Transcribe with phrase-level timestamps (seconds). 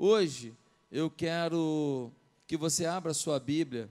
[0.00, 0.56] Hoje
[0.92, 2.12] eu quero
[2.46, 3.90] que você abra sua Bíblia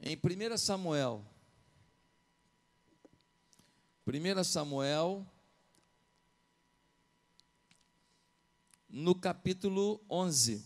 [0.00, 1.22] em 1 Samuel.
[4.06, 5.26] 1 Samuel,
[8.88, 10.64] no capítulo 11.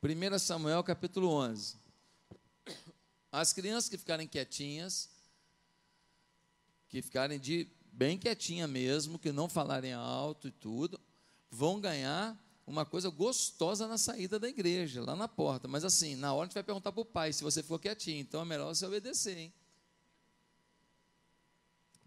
[0.00, 1.76] Primeira Samuel, capítulo 11.
[3.32, 5.10] As crianças que ficarem quietinhas,
[6.88, 7.68] que ficarem de
[8.00, 10.98] bem quietinha mesmo, que não falarem alto e tudo,
[11.50, 12.34] vão ganhar
[12.66, 15.68] uma coisa gostosa na saída da igreja, lá na porta.
[15.68, 18.22] Mas assim, na hora a gente vai perguntar para o pai se você ficou quietinho,
[18.22, 19.52] então é melhor você obedecer, hein?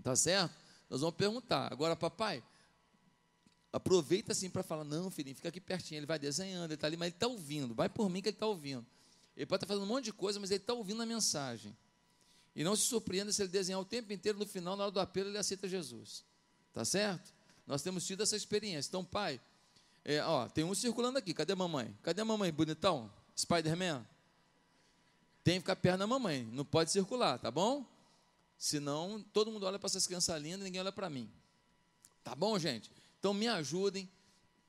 [0.01, 0.55] Tá certo?
[0.89, 1.71] Nós vamos perguntar.
[1.71, 2.43] Agora, papai,
[3.71, 6.97] aproveita assim para falar, não, filhinho, fica aqui pertinho, ele vai desenhando, ele está ali,
[6.97, 8.83] mas ele está ouvindo, vai por mim que ele está ouvindo.
[9.37, 11.77] Ele pode estar tá fazendo um monte de coisa, mas ele está ouvindo a mensagem.
[12.55, 14.99] E não se surpreenda se ele desenhar o tempo inteiro, no final, na hora do
[14.99, 16.23] apelo, ele aceita Jesus.
[16.73, 17.33] Tá certo?
[17.65, 18.89] Nós temos tido essa experiência.
[18.89, 19.39] Então, pai,
[20.03, 21.33] é, ó, tem um circulando aqui.
[21.33, 21.95] Cadê a mamãe?
[22.03, 23.11] Cadê a mamãe, bonitão?
[23.37, 24.05] Spider-Man?
[25.43, 26.43] Tem que ficar perto da mamãe.
[26.51, 27.85] Não pode circular, tá bom?
[28.57, 31.29] Senão, todo mundo olha para essas crianças lindas e ninguém olha para mim.
[32.23, 32.91] Tá bom, gente?
[33.19, 34.09] Então, me ajudem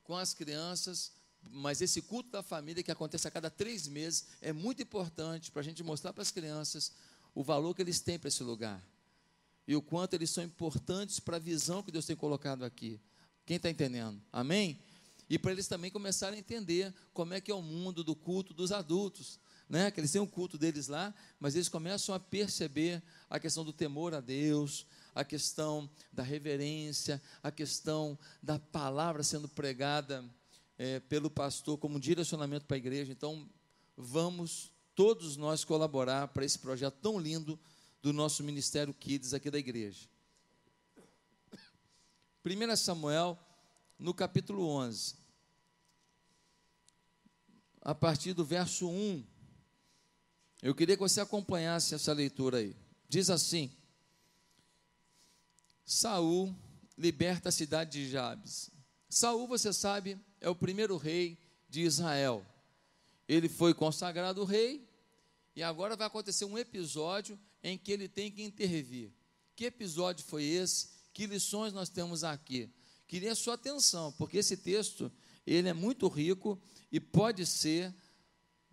[0.03, 1.11] com as crianças.
[1.51, 5.61] Mas esse culto da família que acontece a cada três meses é muito importante para
[5.61, 6.91] a gente mostrar para as crianças
[7.35, 8.81] o valor que eles têm para esse lugar
[9.67, 12.99] e o quanto eles são importantes para a visão que Deus tem colocado aqui.
[13.45, 14.21] Quem está entendendo?
[14.31, 14.79] Amém?
[15.29, 18.53] E para eles também começarem a entender como é que é o mundo do culto
[18.53, 19.39] dos adultos.
[19.67, 19.89] Né?
[19.89, 23.73] Que eles têm um culto deles lá, mas eles começam a perceber a questão do
[23.73, 30.23] temor a Deus, a questão da reverência, a questão da palavra sendo pregada
[30.77, 33.11] é, pelo pastor como um direcionamento para a igreja.
[33.11, 33.49] Então,
[33.97, 37.59] vamos todos nós colaborar para esse projeto tão lindo
[38.01, 40.07] do nosso Ministério Kids aqui da igreja.
[42.45, 43.37] 1 Samuel,
[43.99, 45.15] no capítulo 11,
[47.81, 49.23] a partir do verso 1,
[50.61, 52.75] eu queria que você acompanhasse essa leitura aí.
[53.09, 53.71] Diz assim:
[55.83, 56.55] Saul
[56.97, 58.71] liberta a cidade de Jabes.
[59.09, 61.37] Saul, você sabe, é o primeiro rei
[61.69, 62.45] de Israel.
[63.27, 64.87] Ele foi consagrado rei
[65.55, 69.11] e agora vai acontecer um episódio em que ele tem que intervir.
[69.55, 70.89] Que episódio foi esse?
[71.13, 72.69] Que lições nós temos aqui?
[73.07, 75.11] Queria a sua atenção, porque esse texto
[75.45, 76.59] ele é muito rico
[76.91, 77.93] e pode ser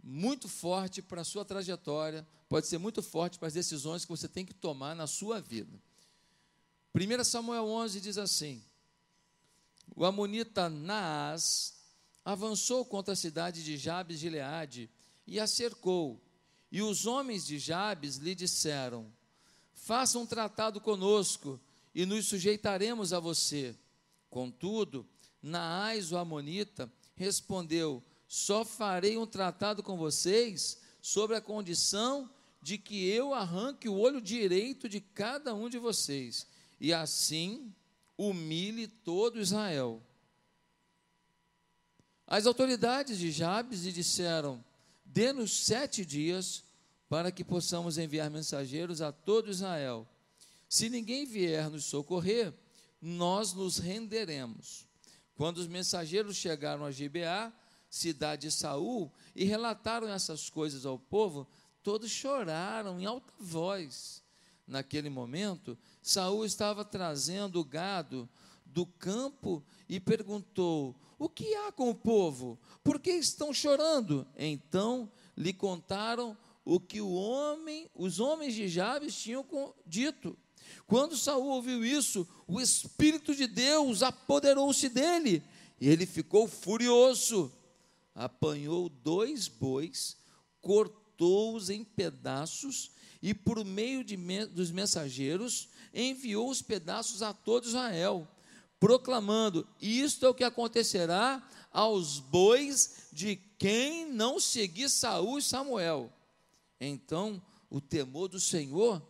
[0.02, 4.28] muito forte para a sua trajetória, pode ser muito forte para as decisões que você
[4.28, 5.80] tem que tomar na sua vida.
[6.94, 8.62] 1 Samuel 11 diz assim:
[9.94, 11.74] O amonita Naás
[12.24, 14.90] avançou contra a cidade de Jabes de Gileade
[15.26, 16.20] e a cercou.
[16.70, 19.12] E os homens de Jabes lhe disseram:
[19.74, 21.60] Faça um tratado conosco
[21.94, 23.76] e nos sujeitaremos a você.
[24.30, 25.06] Contudo,
[25.42, 32.30] Naás, o Amonita, respondeu: Só farei um tratado com vocês sobre a condição
[32.62, 36.46] de que eu arranque o olho direito de cada um de vocês,
[36.80, 37.74] e assim
[38.16, 40.00] humilhe todo Israel.
[42.32, 44.64] As autoridades de Jabes lhe disseram:
[45.04, 46.64] Dê-nos sete dias
[47.06, 50.08] para que possamos enviar mensageiros a todo Israel.
[50.66, 52.54] Se ninguém vier nos socorrer,
[53.02, 54.88] nós nos renderemos.
[55.34, 57.52] Quando os mensageiros chegaram a Gibeá,
[57.90, 61.46] cidade de Saul, e relataram essas coisas ao povo,
[61.82, 64.22] todos choraram em alta voz.
[64.66, 68.26] Naquele momento, Saul estava trazendo o gado
[68.64, 72.58] do campo e perguntou: O que há com o povo?
[72.82, 74.26] Por que estão chorando?
[74.36, 79.46] Então lhe contaram o que o homem, os homens de Jabes tinham
[79.86, 80.36] dito.
[80.84, 85.44] Quando Saul ouviu isso, o espírito de Deus apoderou-se dele
[85.80, 87.52] e ele ficou furioso.
[88.16, 90.16] Apanhou dois bois,
[90.60, 92.90] cortou-os em pedaços
[93.22, 94.16] e por meio de,
[94.46, 98.26] dos mensageiros enviou os pedaços a todo Israel
[98.82, 101.40] proclamando: Isto é o que acontecerá
[101.70, 106.12] aos bois de quem não seguir Saul e Samuel.
[106.80, 107.40] Então
[107.70, 109.00] o temor do Senhor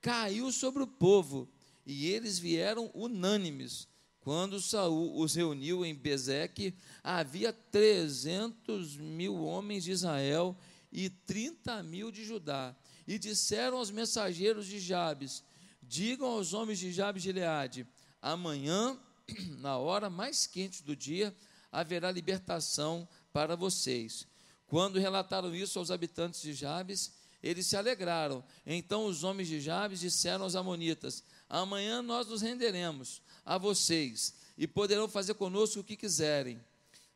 [0.00, 1.48] caiu sobre o povo,
[1.84, 3.88] e eles vieram unânimes.
[4.20, 6.72] Quando Saul os reuniu em Bezeque,
[7.02, 10.56] havia trezentos mil homens de Israel
[10.92, 12.76] e trinta mil de Judá.
[13.08, 15.42] E disseram aos mensageiros de Jabes:
[15.82, 17.86] Digam aos homens de Jabes de Gileade:
[18.22, 18.96] Amanhã
[19.58, 21.34] na hora mais quente do dia,
[21.70, 24.26] haverá libertação para vocês.
[24.66, 27.12] Quando relataram isso aos habitantes de Jabes,
[27.42, 28.42] eles se alegraram.
[28.64, 33.22] Então os homens de Jabes disseram aos amonitas: Amanhã nós nos renderemos.
[33.44, 36.60] a vocês, e poderão fazer conosco o que quiserem.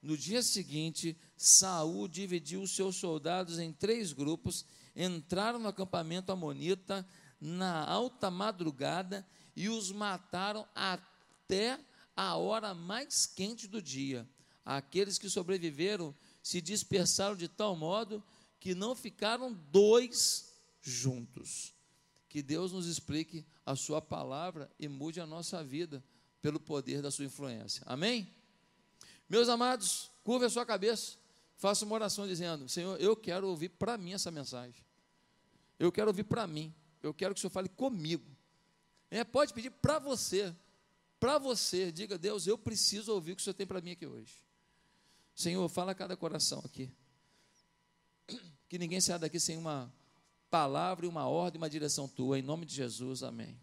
[0.00, 4.64] No dia seguinte, Saul dividiu os seus soldados em três grupos,
[4.94, 7.04] entraram no acampamento amonita
[7.40, 11.80] na alta madrugada e os mataram até
[12.20, 14.28] a hora mais quente do dia.
[14.64, 18.22] Aqueles que sobreviveram se dispersaram de tal modo
[18.58, 20.52] que não ficaram dois
[20.82, 21.72] juntos.
[22.28, 26.04] Que Deus nos explique a Sua palavra e mude a nossa vida
[26.42, 27.82] pelo poder da Sua influência.
[27.86, 28.30] Amém?
[29.28, 31.16] Meus amados, curva a sua cabeça,
[31.56, 34.84] faça uma oração dizendo: Senhor, eu quero ouvir para mim essa mensagem.
[35.78, 36.74] Eu quero ouvir para mim.
[37.02, 38.26] Eu quero que o Senhor fale comigo.
[39.10, 40.54] É, pode pedir para você.
[41.20, 41.92] Para você.
[41.92, 44.34] Diga, Deus, eu preciso ouvir o que o Senhor tem para mim aqui hoje.
[45.34, 46.90] Senhor, fala a cada coração aqui.
[48.70, 49.92] Que ninguém saia daqui sem uma
[50.48, 52.38] palavra e uma ordem, uma direção tua.
[52.38, 53.60] Em nome de Jesus, amém.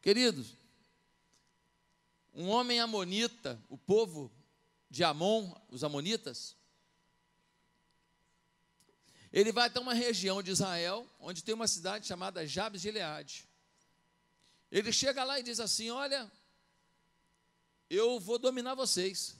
[0.00, 0.54] Queridos,
[2.32, 4.32] um homem amonita, o povo
[4.88, 6.56] de Amon, os amonitas,
[9.30, 13.46] ele vai até uma região de Israel, onde tem uma cidade chamada Jabes de Gileade.
[14.76, 16.30] Ele chega lá e diz assim: Olha,
[17.88, 19.34] eu vou dominar vocês.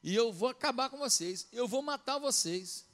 [0.00, 1.48] E eu vou acabar com vocês.
[1.50, 2.86] Eu vou matar vocês.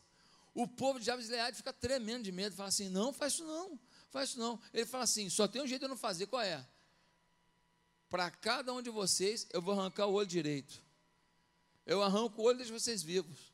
[0.54, 2.56] O povo de Jabes de Gileade fica tremendo de medo.
[2.56, 3.78] Fala assim: Não, faz isso não.
[4.08, 4.58] Faz isso não.
[4.72, 6.28] Ele fala assim: Só tem um jeito de eu não fazer.
[6.28, 6.66] Qual é?
[8.08, 10.82] Para cada um de vocês, eu vou arrancar o olho direito.
[11.84, 13.52] Eu arranco o olho de vocês vivos.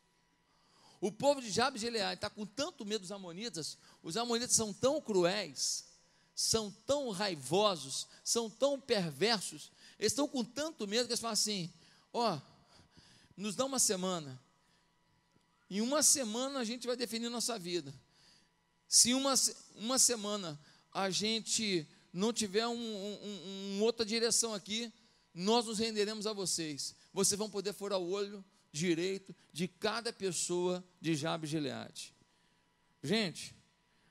[1.00, 4.72] O povo de Jabes de Gileade está com tanto medo dos amonitas, os amonitas são
[4.72, 5.87] tão cruéis,
[6.38, 11.68] são tão raivosos, são tão perversos, eles estão com tanto medo que eles falam assim:
[12.12, 12.40] ó, oh,
[13.36, 14.40] nos dá uma semana,
[15.68, 17.92] em uma semana a gente vai definir nossa vida.
[18.86, 19.34] Se uma,
[19.74, 20.56] uma semana
[20.92, 24.92] a gente não tiver uma um, um, outra direção aqui,
[25.34, 26.94] nós nos renderemos a vocês.
[27.12, 32.14] Vocês vão poder furar o olho direito de cada pessoa de Jabes Gileade.
[33.02, 33.57] Gente,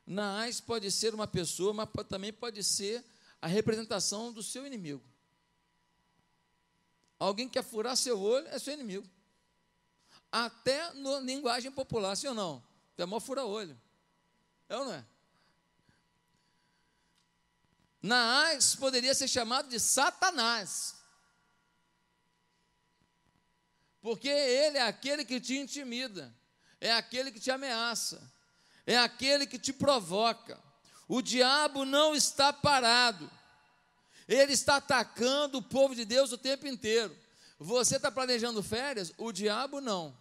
[0.07, 3.03] Naás pode ser uma pessoa, mas também pode ser
[3.41, 5.03] a representação do seu inimigo.
[7.19, 9.05] Alguém que quer furar seu olho é seu inimigo.
[10.31, 12.63] Até na linguagem popular, sim ou não?
[12.97, 13.79] É mó fura-olho.
[14.69, 15.05] É ou não é?
[18.01, 20.95] Naás poderia ser chamado de Satanás.
[24.01, 26.33] Porque ele é aquele que te intimida,
[26.79, 28.31] é aquele que te ameaça,
[28.87, 30.57] é aquele que te provoca.
[31.07, 33.29] O diabo não está parado,
[34.27, 37.15] ele está atacando o povo de Deus o tempo inteiro.
[37.59, 39.13] Você está planejando férias?
[39.17, 40.15] O diabo não.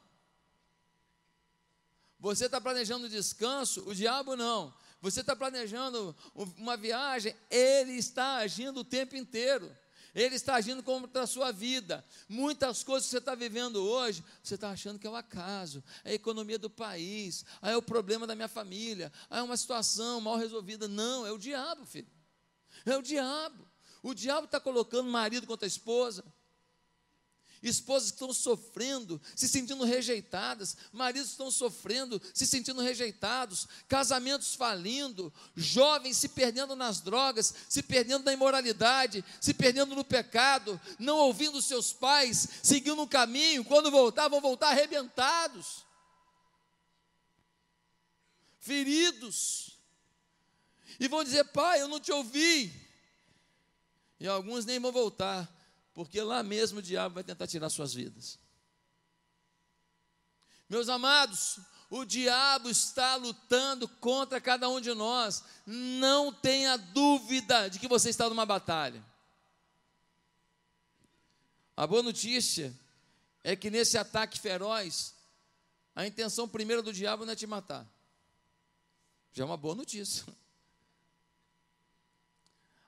[2.18, 3.82] Você está planejando descanso?
[3.88, 4.72] O diabo não.
[5.00, 7.34] Você está planejando uma viagem?
[7.50, 9.76] Ele está agindo o tempo inteiro.
[10.16, 12.02] Ele está agindo contra a sua vida.
[12.26, 15.84] Muitas coisas que você está vivendo hoje, você está achando que é o um acaso,
[16.02, 19.58] é a economia do país, aí é o problema da minha família, aí é uma
[19.58, 20.88] situação mal resolvida.
[20.88, 22.08] Não, é o diabo, filho.
[22.86, 23.68] É o diabo.
[24.02, 26.24] O diabo está colocando marido contra a esposa,
[27.62, 36.16] esposas estão sofrendo, se sentindo rejeitadas, maridos estão sofrendo, se sentindo rejeitados, casamentos falindo, jovens
[36.16, 41.92] se perdendo nas drogas, se perdendo na imoralidade, se perdendo no pecado, não ouvindo seus
[41.92, 45.84] pais, seguindo um caminho, quando voltar, vão voltar arrebentados,
[48.60, 49.78] feridos,
[50.98, 52.72] e vão dizer: Pai, eu não te ouvi.
[54.18, 55.55] E alguns nem vão voltar
[55.96, 58.38] porque lá mesmo o diabo vai tentar tirar suas vidas.
[60.68, 65.42] Meus amados, o diabo está lutando contra cada um de nós.
[65.64, 69.02] Não tenha dúvida de que você está numa batalha.
[71.74, 72.78] A boa notícia
[73.42, 75.14] é que nesse ataque feroz,
[75.94, 77.86] a intenção primeira do diabo não é te matar.
[79.32, 80.26] Já é uma boa notícia.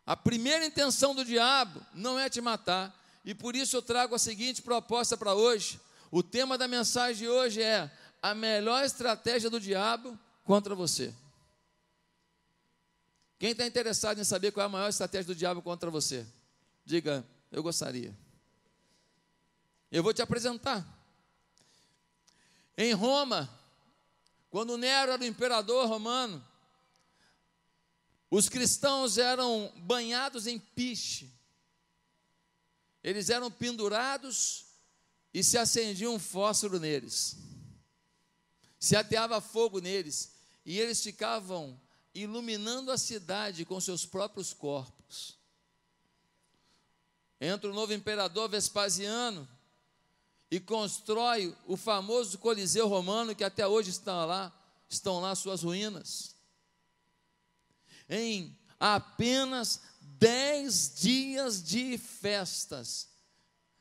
[0.05, 2.98] A primeira intenção do diabo não é te matar,
[3.29, 5.79] e por isso eu trago a seguinte proposta para hoje.
[6.11, 11.15] O tema da mensagem de hoje é a melhor estratégia do diabo contra você.
[13.39, 16.27] Quem está interessado em saber qual é a maior estratégia do diabo contra você?
[16.87, 18.17] Diga, eu gostaria.
[19.93, 20.83] Eu vou te apresentar.
[22.79, 23.47] Em Roma,
[24.49, 26.43] quando Nero era o imperador romano,
[28.31, 31.37] os cristãos eram banhados em piche
[33.09, 34.67] eles eram pendurados
[35.33, 37.39] e se acendia um fósforo neles,
[38.79, 41.81] se ateava fogo neles, e eles ficavam
[42.15, 45.39] iluminando a cidade com seus próprios corpos.
[47.41, 49.49] Entra o novo imperador Vespasiano
[50.51, 54.53] e constrói o famoso Coliseu Romano que até hoje está lá,
[54.87, 56.35] estão lá suas ruínas.
[58.07, 59.81] Em apenas
[60.19, 63.09] dez dias de festas,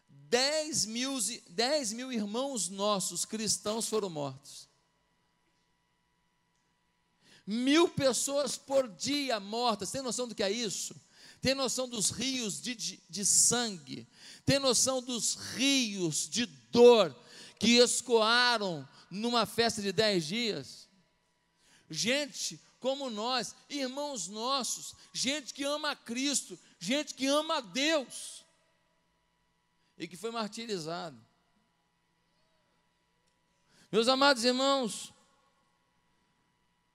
[0.08, 1.18] dez mil,
[1.50, 4.68] dez mil irmãos nossos cristãos foram mortos.
[7.46, 10.96] Mil pessoas por dia mortas, tem noção do que é isso?
[11.42, 14.08] Tem noção dos rios de, de, de sangue,
[14.46, 17.16] tem noção dos rios de dor
[17.60, 20.88] que escoaram numa festa de dez dias?
[21.90, 28.46] Gente como nós, irmãos nossos, gente que ama a Cristo, gente que ama a Deus
[29.98, 31.20] e que foi martirizado.
[33.92, 35.12] Meus amados irmãos,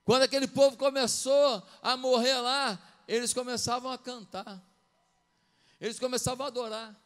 [0.03, 4.67] quando aquele povo começou a morrer lá, eles começavam a cantar,
[5.79, 6.99] eles começavam a adorar.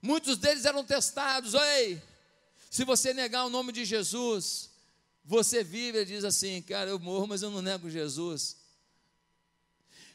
[0.00, 2.02] Muitos deles eram testados, ei,
[2.70, 4.77] se você negar o nome de Jesus,
[5.28, 8.56] você vive e diz assim, cara, eu morro, mas eu não nego Jesus.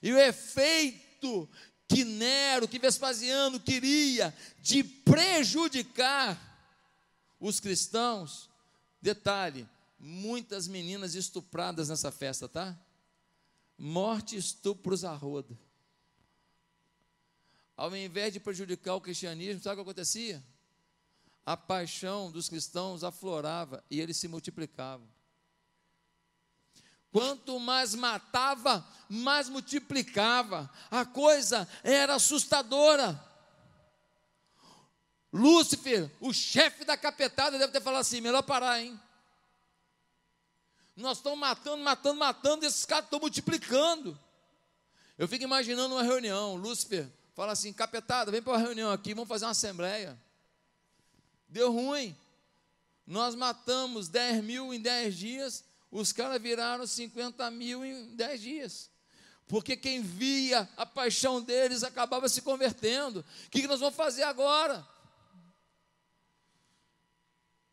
[0.01, 1.47] E o efeito
[1.87, 6.35] que Nero, que Vespasiano queria de prejudicar
[7.39, 8.49] os cristãos,
[8.99, 12.75] detalhe, muitas meninas estupradas nessa festa, tá?
[13.77, 15.55] Morte, estupros a roda.
[17.77, 20.43] Ao invés de prejudicar o cristianismo, sabe o que acontecia?
[21.45, 25.07] A paixão dos cristãos aflorava e eles se multiplicavam.
[27.11, 30.69] Quanto mais matava, mais multiplicava.
[30.89, 33.23] A coisa era assustadora.
[35.31, 38.99] Lúcifer, o chefe da capetada, deve ter falado assim: melhor parar, hein?
[40.95, 44.19] Nós estamos matando, matando, matando, esses caras estão multiplicando.
[45.17, 46.55] Eu fico imaginando uma reunião.
[46.55, 50.19] Lúcifer fala assim: capetada, vem para uma reunião aqui, vamos fazer uma assembleia.
[51.53, 52.17] Deu ruim.
[53.05, 58.89] Nós matamos 10 mil em 10 dias, os caras viraram 50 mil em 10 dias.
[59.47, 63.23] Porque quem via a paixão deles acabava se convertendo.
[63.45, 64.83] O que nós vamos fazer agora?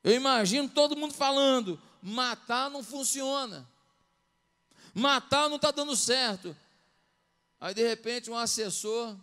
[0.05, 3.67] Eu imagino todo mundo falando: matar não funciona,
[4.93, 6.55] matar não está dando certo.
[7.59, 9.17] Aí de repente um assessor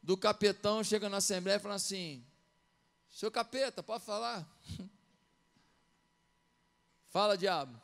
[0.00, 2.24] do capetão chega na assembleia e fala assim:
[3.20, 4.48] seu capeta, pode falar?
[7.10, 7.78] Fala, diabo.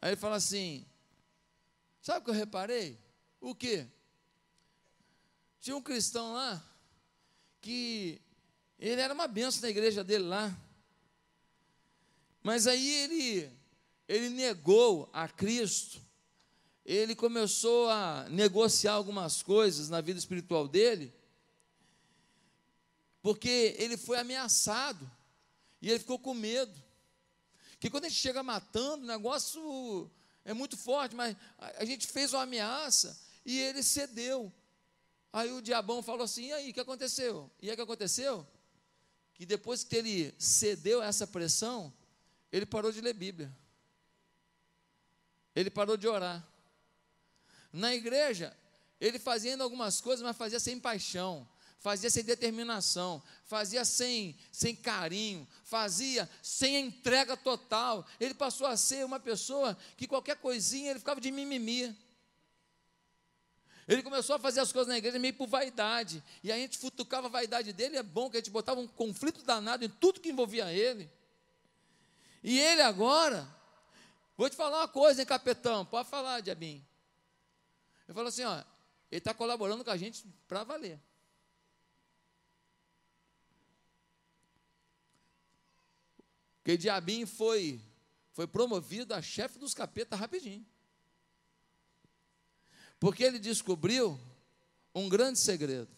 [0.00, 0.84] Aí ele fala assim:
[2.00, 2.98] Sabe o que eu reparei?
[3.40, 3.86] O quê?
[5.60, 6.60] Tinha um cristão lá
[7.60, 8.20] que
[8.80, 10.52] ele era uma benção na igreja dele lá.
[12.42, 13.58] Mas aí ele
[14.08, 16.00] ele negou a Cristo.
[16.84, 21.21] Ele começou a negociar algumas coisas na vida espiritual dele
[23.22, 25.08] porque ele foi ameaçado
[25.80, 26.74] e ele ficou com medo.
[27.78, 30.10] Que quando a gente chega matando, o negócio
[30.44, 34.52] é muito forte, mas a gente fez uma ameaça e ele cedeu.
[35.32, 37.50] Aí o diabão falou assim: e aí, o que aconteceu?
[37.60, 38.46] E aí o que aconteceu?
[39.34, 41.92] Que depois que ele cedeu a essa pressão,
[42.50, 43.50] ele parou de ler Bíblia.
[45.54, 46.46] Ele parou de orar.
[47.72, 48.56] Na igreja,
[49.00, 51.48] ele fazia algumas coisas, mas fazia sem paixão
[51.82, 58.06] fazia sem determinação, fazia sem, sem carinho, fazia sem entrega total.
[58.20, 61.94] Ele passou a ser uma pessoa que qualquer coisinha ele ficava de mimimi.
[63.88, 66.22] Ele começou a fazer as coisas na igreja meio por vaidade.
[66.44, 69.42] E a gente futucava a vaidade dele, é bom que a gente botava um conflito
[69.42, 71.10] danado em tudo que envolvia ele.
[72.44, 73.44] E ele agora,
[74.36, 75.84] vou te falar uma coisa, hein, capetão?
[75.84, 76.86] Pode falar, Diabinho.
[78.06, 78.62] Ele falou assim: ó,
[79.10, 81.00] ele está colaborando com a gente para valer.
[86.62, 87.80] Porque Diabinho foi,
[88.32, 90.64] foi promovido a chefe dos capetas rapidinho.
[93.00, 94.18] Porque ele descobriu
[94.94, 95.90] um grande segredo.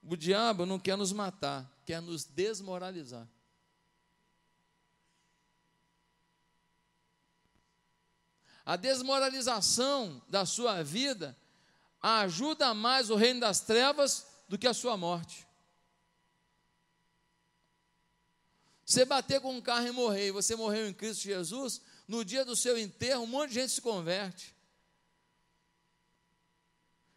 [0.00, 3.28] O diabo não quer nos matar, quer nos desmoralizar.
[8.64, 11.36] A desmoralização da sua vida
[12.00, 15.47] ajuda mais o reino das trevas do que a sua morte.
[18.88, 22.42] Você bater com um carro e morrer, e você morreu em Cristo Jesus, no dia
[22.42, 24.56] do seu enterro, um monte de gente se converte.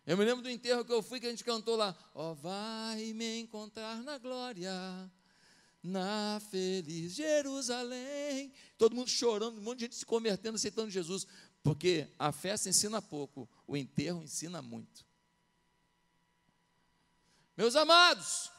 [0.05, 2.35] Eu me lembro do enterro que eu fui, que a gente cantou lá, ó, oh,
[2.35, 4.69] vai me encontrar na glória,
[5.81, 8.51] na feliz Jerusalém.
[8.77, 11.25] Todo mundo chorando, um monte de gente se convertendo, aceitando Jesus,
[11.63, 15.05] porque a festa ensina pouco, o enterro ensina muito.
[17.55, 18.51] Meus amados,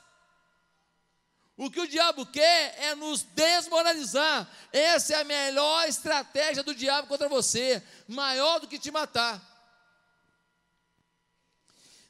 [1.56, 4.48] o que o diabo quer é nos desmoralizar.
[4.72, 9.50] Essa é a melhor estratégia do diabo contra você, maior do que te matar.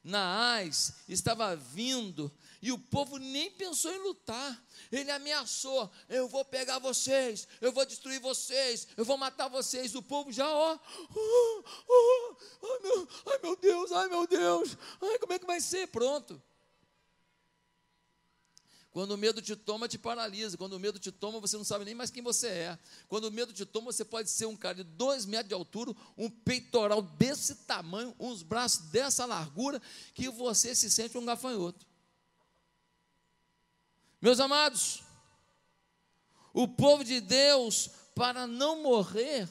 [0.04, 4.60] Naás estava vindo e o povo nem pensou em lutar.
[4.90, 9.94] Ele ameaçou: eu vou pegar vocês, eu vou destruir vocês, eu vou matar vocês.
[9.94, 10.78] O povo já, ó,
[11.14, 15.60] oh, oh, oh, meu, ai meu Deus, ai meu Deus, ai como é que vai
[15.60, 15.88] ser?
[15.88, 16.40] Pronto.
[18.92, 20.58] Quando o medo te toma, te paralisa.
[20.58, 22.78] Quando o medo te toma, você não sabe nem mais quem você é.
[23.08, 25.94] Quando o medo te toma, você pode ser um cara de dois metros de altura,
[26.16, 29.80] um peitoral desse tamanho, uns braços dessa largura,
[30.12, 31.86] que você se sente um gafanhoto.
[34.20, 35.02] Meus amados,
[36.52, 39.48] o povo de Deus, para não morrer,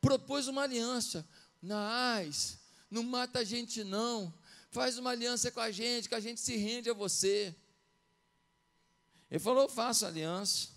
[0.00, 1.26] propôs uma aliança.
[1.60, 2.56] Naás,
[2.88, 4.32] não mata a gente não.
[4.70, 7.52] Faz uma aliança com a gente, que a gente se rende a você.
[9.30, 10.68] Ele falou: Eu faço aliança.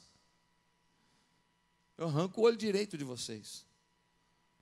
[1.98, 3.66] Eu arranco o olho direito de vocês.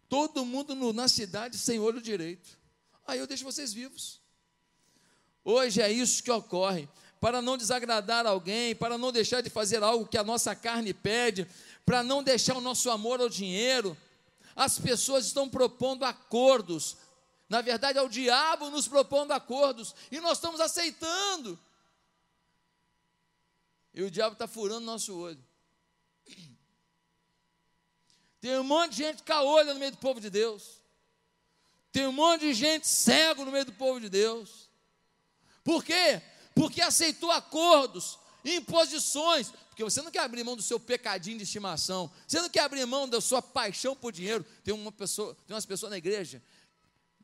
[0.10, 2.58] Todo mundo no, na cidade sem olho direito.
[3.06, 4.20] Aí eu deixo vocês vivos.
[5.44, 6.90] Hoje é isso que ocorre.
[7.20, 11.48] Para não desagradar alguém, para não deixar de fazer algo que a nossa carne pede,
[11.86, 13.98] para não deixar o nosso amor ao dinheiro,
[14.56, 16.98] as pessoas estão propondo acordos.
[17.48, 21.58] Na verdade, é o diabo nos propondo acordos e nós estamos aceitando.
[23.98, 25.44] E o diabo está furando nosso olho.
[28.40, 30.84] Tem um monte de gente caolha no meio do povo de Deus.
[31.92, 34.70] Tem um monte de gente cego no meio do povo de Deus.
[35.64, 36.22] Por quê?
[36.54, 39.50] Porque aceitou acordos, imposições.
[39.70, 42.12] Porque você não quer abrir mão do seu pecadinho de estimação.
[42.28, 44.46] Você não quer abrir mão da sua paixão por dinheiro.
[44.64, 46.40] Tem uma pessoa, tem umas pessoas na igreja,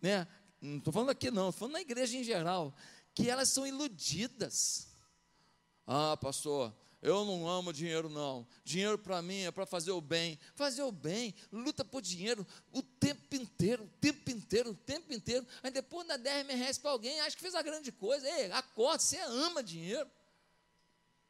[0.01, 0.27] né?
[0.59, 2.75] Não estou falando aqui não, estou falando na igreja em geral,
[3.13, 4.91] que elas são iludidas.
[5.85, 8.47] Ah, pastor, eu não amo dinheiro, não.
[8.63, 10.39] Dinheiro para mim é para fazer o bem.
[10.55, 15.45] Fazer o bem, luta por dinheiro o tempo inteiro, o tempo inteiro, o tempo inteiro.
[15.61, 18.25] Aí depois dá 10 reais para alguém, acha que fez a grande coisa.
[18.25, 20.09] Ei, acorda, você ama dinheiro.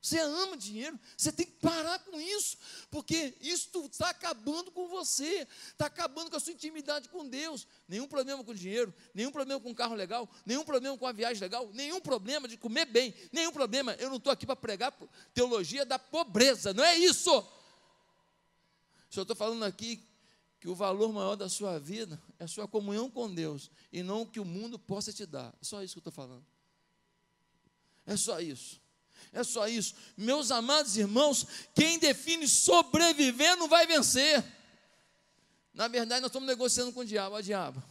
[0.04, 2.58] Você ama dinheiro, você tem que parar com isso,
[2.92, 7.66] porque isso está acabando com você, está acabando com a sua intimidade com Deus.
[7.88, 11.39] Nenhum problema com dinheiro, nenhum problema com um carro legal, nenhum problema com uma viagem
[11.39, 13.94] legal, nenhum problema de comer bem, nenhum problema.
[13.94, 14.94] Eu não estou aqui para pregar
[15.34, 17.32] teologia da pobreza, não é isso.
[19.10, 20.06] Só estou falando aqui
[20.60, 24.24] que o valor maior da sua vida é a sua comunhão com Deus e não
[24.24, 25.56] o que o mundo possa te dar.
[25.62, 26.46] É só isso que eu estou falando.
[28.06, 28.83] É só isso.
[29.32, 29.96] É só isso.
[30.18, 34.44] Meus amados irmãos, quem define sobreviver não vai vencer.
[35.74, 37.36] Na verdade, nós estamos negociando com o diabo.
[37.36, 37.84] Ó, diabo,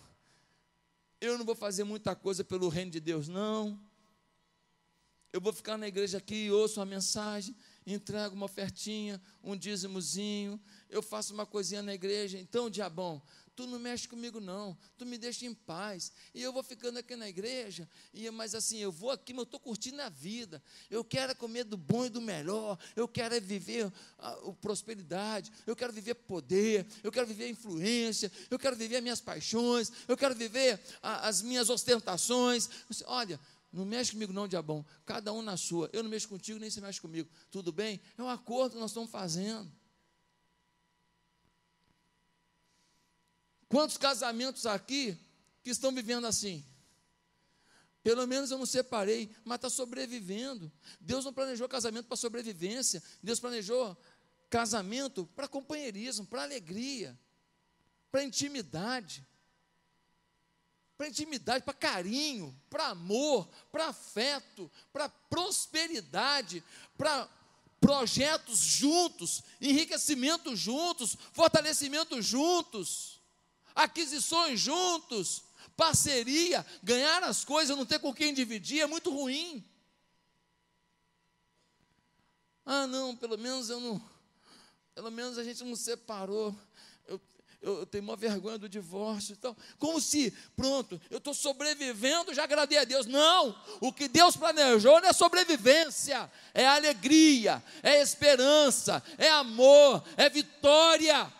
[1.21, 3.81] eu não vou fazer muita coisa pelo reino de Deus, não.
[5.33, 11.01] Eu vou ficar na igreja aqui, ouço uma mensagem, entrego uma ofertinha, um dízimozinho, eu
[11.01, 12.39] faço uma coisinha na igreja.
[12.39, 13.23] Então, diabão,
[13.55, 17.15] tu não mexe comigo não, tu me deixa em paz, e eu vou ficando aqui
[17.15, 21.05] na igreja, e mas assim, eu vou aqui, mas eu estou curtindo a vida, eu
[21.05, 25.77] quero comer do bom e do melhor, eu quero é viver a, a prosperidade, eu
[25.77, 30.35] quero viver poder, eu quero viver influência, eu quero viver as minhas paixões, eu quero
[30.35, 32.69] viver a, as minhas ostentações,
[33.05, 33.39] olha,
[33.73, 36.81] não mexe comigo não, diabão, cada um na sua, eu não mexo contigo, nem você
[36.81, 38.01] mexe comigo, tudo bem?
[38.19, 39.71] É um acordo que nós estamos fazendo,
[43.73, 45.19] Quantos casamentos aqui
[45.65, 46.63] que estão vivendo assim?
[48.03, 50.71] Pelo menos eu não separei, mas está sobrevivendo.
[51.01, 53.97] Deus não planejou casamento para sobrevivência, Deus planejou
[54.51, 57.19] casamento para companheirismo, para alegria,
[58.11, 59.27] para intimidade.
[60.99, 66.63] Para intimidade, para carinho, para amor, para afeto, para prosperidade,
[66.99, 67.27] para
[67.81, 73.12] projetos juntos, enriquecimento juntos, fortalecimento juntos
[73.75, 75.45] aquisições juntos,
[75.77, 79.65] parceria, ganhar as coisas, não ter com quem dividir é muito ruim.
[82.65, 84.01] Ah, não, pelo menos eu não,
[84.95, 86.57] pelo menos a gente não separou.
[87.07, 87.21] Eu,
[87.61, 89.33] eu, eu tenho uma vergonha do divórcio.
[89.33, 93.07] Então, como se, pronto, eu estou sobrevivendo, já agradei a Deus.
[93.07, 100.31] Não, o que Deus planejou não é sobrevivência, é alegria, é esperança, é amor, é
[100.31, 101.33] vitória.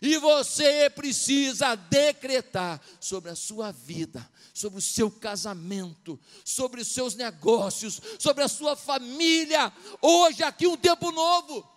[0.00, 7.14] E você precisa decretar sobre a sua vida, sobre o seu casamento, sobre os seus
[7.14, 9.72] negócios, sobre a sua família.
[10.00, 11.68] Hoje, aqui, um tempo novo.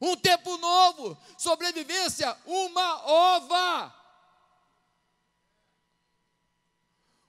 [0.00, 1.18] Um tempo novo.
[1.36, 4.06] Sobrevivência, uma ova.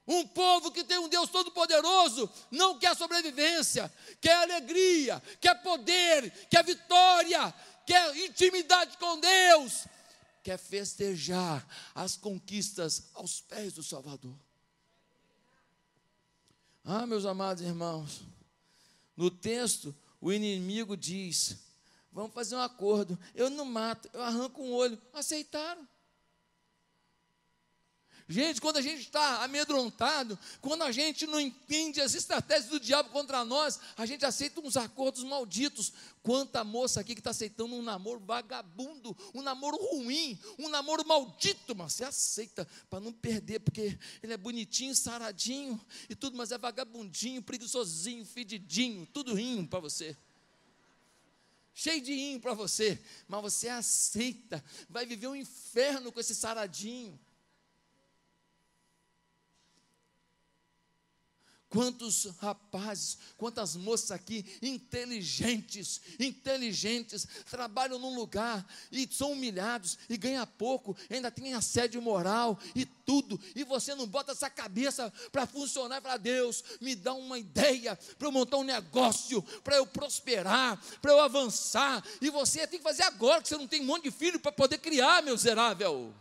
[0.07, 6.63] Um povo que tem um Deus todo-poderoso não quer sobrevivência, quer alegria, quer poder, quer
[6.63, 7.53] vitória,
[7.87, 9.87] quer intimidade com Deus,
[10.43, 14.35] quer festejar as conquistas aos pés do Salvador.
[16.83, 18.21] Ah, meus amados irmãos,
[19.15, 21.57] no texto o inimigo diz:
[22.11, 25.01] vamos fazer um acordo, eu não mato, eu arranco um olho.
[25.13, 25.87] Aceitaram.
[28.29, 33.09] Gente, quando a gente está amedrontado, quando a gente não entende as estratégias do diabo
[33.09, 35.93] contra nós, a gente aceita uns acordos malditos.
[36.21, 41.73] Quanta moça aqui que está aceitando um namoro vagabundo, um namoro ruim, um namoro maldito,
[41.73, 46.57] mas você aceita para não perder, porque ele é bonitinho, saradinho e tudo, mas é
[46.57, 50.17] vagabundinho, preguiçosinho, fedidinho, tudo rinho para você
[51.73, 57.19] cheio de rinho para você, mas você aceita, vai viver um inferno com esse saradinho.
[61.69, 70.47] Quantos rapazes, quantas moças aqui, inteligentes, inteligentes, trabalham num lugar e são humilhados e ganham
[70.47, 76.01] pouco, ainda tem assédio moral e tudo, e você não bota essa cabeça para funcionar
[76.01, 81.11] para Deus, me dá uma ideia para eu montar um negócio, para eu prosperar, para
[81.11, 84.11] eu avançar, e você tem que fazer agora, que você não tem um monte de
[84.11, 86.13] filho para poder criar, meu miserável.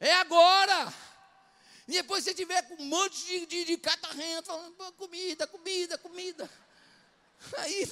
[0.00, 1.07] É agora.
[1.88, 3.80] E depois você tiver com um monte de, de, de
[4.44, 6.50] falando, comida, comida, comida.
[7.56, 7.88] Aí,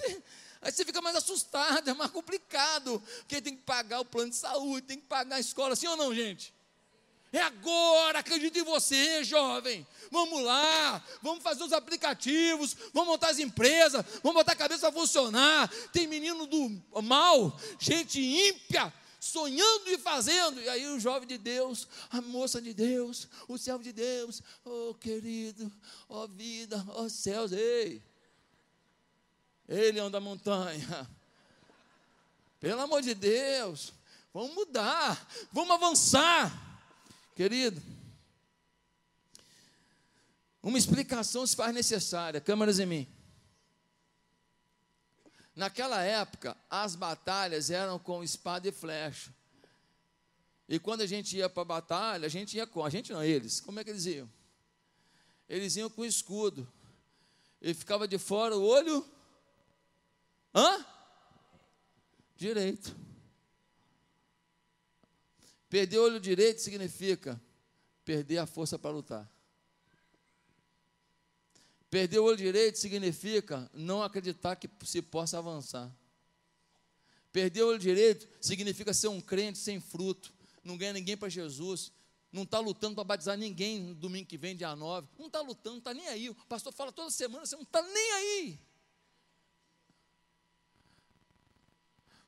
[0.61, 3.02] aí você fica mais assustado, é mais complicado.
[3.20, 5.96] Porque tem que pagar o plano de saúde, tem que pagar a escola, sim ou
[5.96, 6.54] não, gente?
[7.32, 9.87] É agora, acredito em você, jovem.
[10.11, 14.92] Vamos lá, vamos fazer os aplicativos, vamos montar as empresas, vamos botar a cabeça a
[14.92, 15.68] funcionar.
[15.90, 20.61] Tem menino do mal, gente ímpia, sonhando e fazendo.
[20.61, 24.94] E aí o jovem de Deus, a moça de Deus, o servo de Deus, oh
[24.94, 25.72] querido,
[26.09, 28.02] oh, vida, oh, céus, ei.
[29.68, 31.09] Ele anda a montanha.
[32.61, 33.92] Pelo amor de Deus,
[34.33, 36.64] vamos mudar, vamos avançar.
[37.35, 37.83] Querido,
[40.62, 42.40] uma explicação se faz necessária.
[42.40, 43.15] Câmeras em mim.
[45.57, 49.35] Naquela época, as batalhas eram com espada e flecha.
[50.69, 53.25] E quando a gente ia para a batalha, a gente ia com, a gente não,
[53.25, 54.31] eles, como é que eles iam?
[55.49, 56.71] Eles iam com escudo.
[57.62, 59.03] E ficava de fora o olho.
[60.55, 60.85] Hã?
[62.37, 62.95] Direito.
[65.71, 67.40] Perder o olho direito significa
[68.05, 69.36] perder a força para lutar.
[71.90, 75.94] Perder o olho direito significa não acreditar que se possa avançar.
[77.33, 80.33] Perder o olho direito significa ser um crente sem fruto,
[80.64, 81.92] não ganha ninguém para Jesus,
[82.33, 85.09] não está lutando para batizar ninguém no domingo que vem, dia 9.
[85.18, 86.29] Não está lutando, não está nem aí.
[86.29, 88.61] O pastor fala toda semana, você não está nem aí.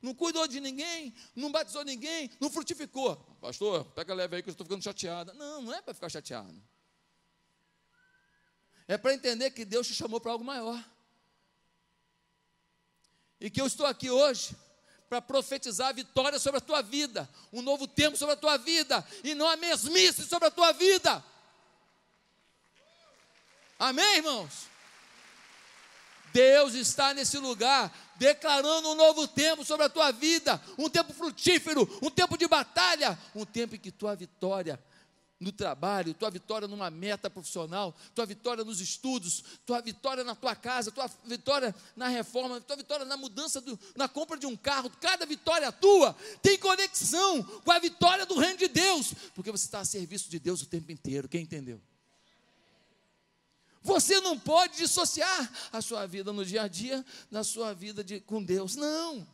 [0.01, 3.16] Não cuidou de ninguém, não batizou ninguém, não frutificou.
[3.40, 5.35] Pastor, pega leve aí que eu estou ficando chateada.
[5.35, 6.62] Não, não é para ficar chateado.
[8.88, 10.83] É para entender que Deus te chamou para algo maior.
[13.38, 14.57] E que eu estou aqui hoje
[15.11, 19.07] para profetizar a vitória sobre a tua vida, um novo tempo sobre a tua vida,
[19.22, 21.22] e não a mesmice sobre a tua vida.
[23.79, 24.66] Amém, irmãos?
[26.33, 31.88] Deus está nesse lugar declarando um novo tempo sobre a tua vida, um tempo frutífero,
[32.03, 34.83] um tempo de batalha, um tempo em que tua vitória
[35.40, 40.57] no trabalho, tua vitória numa meta profissional, tua vitória nos estudos, tua vitória na tua
[40.57, 44.90] casa, tua vitória na reforma, tua vitória na mudança, do, na compra de um carro,
[45.01, 49.81] cada vitória tua tem conexão com a vitória do reino de Deus, porque você está
[49.81, 51.29] a serviço de Deus o tempo inteiro.
[51.29, 51.81] Quem entendeu?
[53.83, 58.20] Você não pode dissociar a sua vida no dia a dia da sua vida de,
[58.20, 58.74] com Deus.
[58.74, 59.27] Não.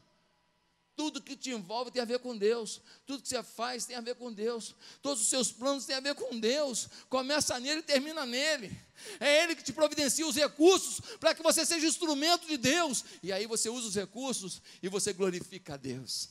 [0.97, 2.81] Tudo que te envolve tem a ver com Deus.
[3.05, 4.75] Tudo que você faz tem a ver com Deus.
[5.03, 6.89] Todos os seus planos têm a ver com Deus.
[7.09, 8.71] Começa nele e termina nele.
[9.19, 13.05] É Ele que te providencia os recursos para que você seja instrumento de Deus.
[13.23, 16.29] E aí você usa os recursos e você glorifica a Deus.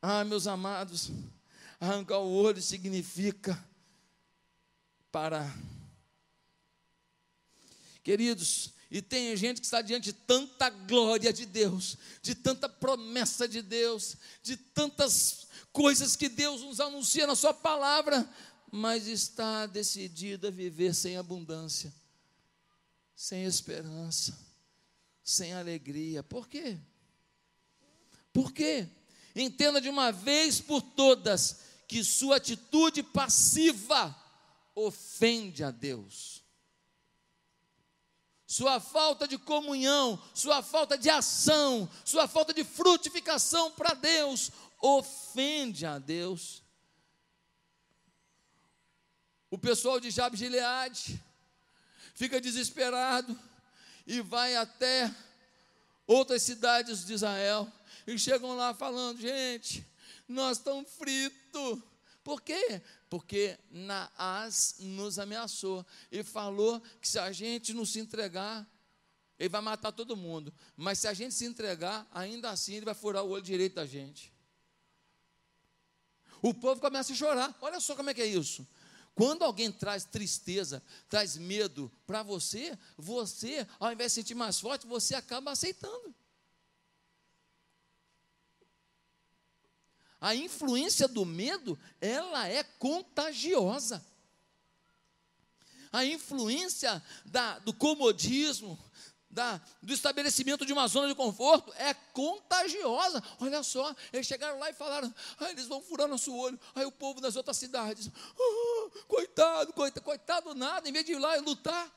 [0.00, 1.10] Ah, meus amados,
[1.78, 3.62] arrancar o olho significa
[5.12, 5.54] parar.
[8.02, 13.48] Queridos, E tem gente que está diante de tanta glória de Deus, de tanta promessa
[13.48, 18.28] de Deus, de tantas coisas que Deus nos anuncia na Sua palavra,
[18.70, 21.90] mas está decidida a viver sem abundância,
[23.16, 24.38] sem esperança,
[25.24, 26.22] sem alegria.
[26.22, 26.76] Por quê?
[28.30, 28.86] Por quê?
[29.34, 34.14] Entenda de uma vez por todas que sua atitude passiva
[34.74, 36.41] ofende a Deus
[38.52, 45.86] sua falta de comunhão, sua falta de ação, sua falta de frutificação para Deus, ofende
[45.86, 46.62] a Deus.
[49.50, 51.18] O pessoal de Jabes Gileade
[52.14, 53.34] fica desesperado
[54.06, 55.10] e vai até
[56.06, 57.72] outras cidades de Israel
[58.06, 59.82] e chegam lá falando: gente,
[60.28, 61.82] nós estamos fritos.
[62.22, 62.82] Por quê?
[63.12, 68.66] Porque Naás nos ameaçou e falou que se a gente não se entregar,
[69.38, 70.50] ele vai matar todo mundo.
[70.74, 73.84] Mas se a gente se entregar, ainda assim ele vai furar o olho direito da
[73.84, 74.32] gente.
[76.40, 77.54] O povo começa a chorar.
[77.60, 78.66] Olha só como é que é isso.
[79.14, 84.86] Quando alguém traz tristeza, traz medo para você, você, ao invés de sentir mais forte,
[84.86, 86.14] você acaba aceitando.
[90.22, 94.06] A influência do medo, ela é contagiosa.
[95.92, 98.78] A influência da, do comodismo,
[99.28, 103.20] da, do estabelecimento de uma zona de conforto é contagiosa.
[103.40, 106.58] Olha só, eles chegaram lá e falaram: ah, eles vão furar nosso olho.
[106.72, 108.08] Aí o povo das outras cidades,
[108.38, 111.90] oh, coitado, coitado, coitado nada, em vez de ir lá e lutar.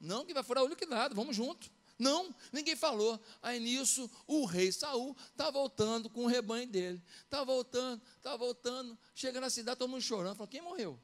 [0.00, 1.70] Não, que vai furar olho que nada, vamos junto.
[2.00, 3.20] Não, ninguém falou.
[3.42, 7.02] Aí nisso, o rei Saul está voltando com o rebanho dele.
[7.24, 8.98] Está voltando, está voltando.
[9.14, 10.34] Chega na cidade, todo mundo chorando.
[10.34, 10.98] Fala, quem morreu?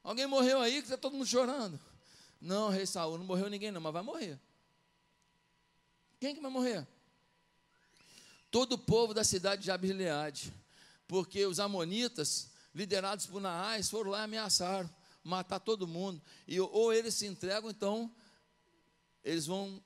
[0.00, 1.80] Alguém morreu aí que está todo mundo chorando?
[2.40, 4.38] Não, rei Saul, não morreu ninguém não, mas vai morrer.
[6.20, 6.86] Quem que vai morrer?
[8.48, 10.54] Todo o povo da cidade de Abileade.
[11.08, 14.88] Porque os amonitas, liderados por Naás, foram lá e ameaçaram
[15.24, 16.22] matar todo mundo.
[16.46, 18.14] E ou eles se entregam, então
[19.26, 19.82] eles vão,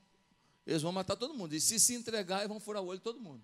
[0.67, 1.55] eles vão matar todo mundo.
[1.55, 3.43] E se se entregar, eles vão furar o olho de todo mundo.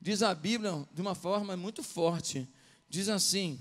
[0.00, 2.48] Diz a Bíblia de uma forma muito forte.
[2.88, 3.60] Diz assim,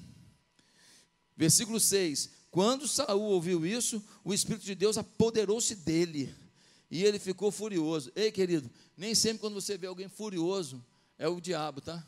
[1.38, 6.36] versículo 6: Quando Saul ouviu isso, o Espírito de Deus apoderou-se dele.
[6.90, 8.12] E ele ficou furioso.
[8.16, 10.84] Ei, querido, nem sempre quando você vê alguém furioso,
[11.18, 12.06] é o diabo, tá?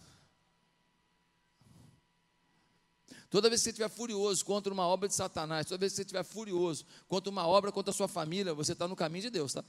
[3.34, 6.02] Toda vez que você estiver furioso contra uma obra de Satanás, toda vez que você
[6.04, 9.54] estiver furioso contra uma obra contra a sua família, você está no caminho de Deus,
[9.54, 9.65] tá?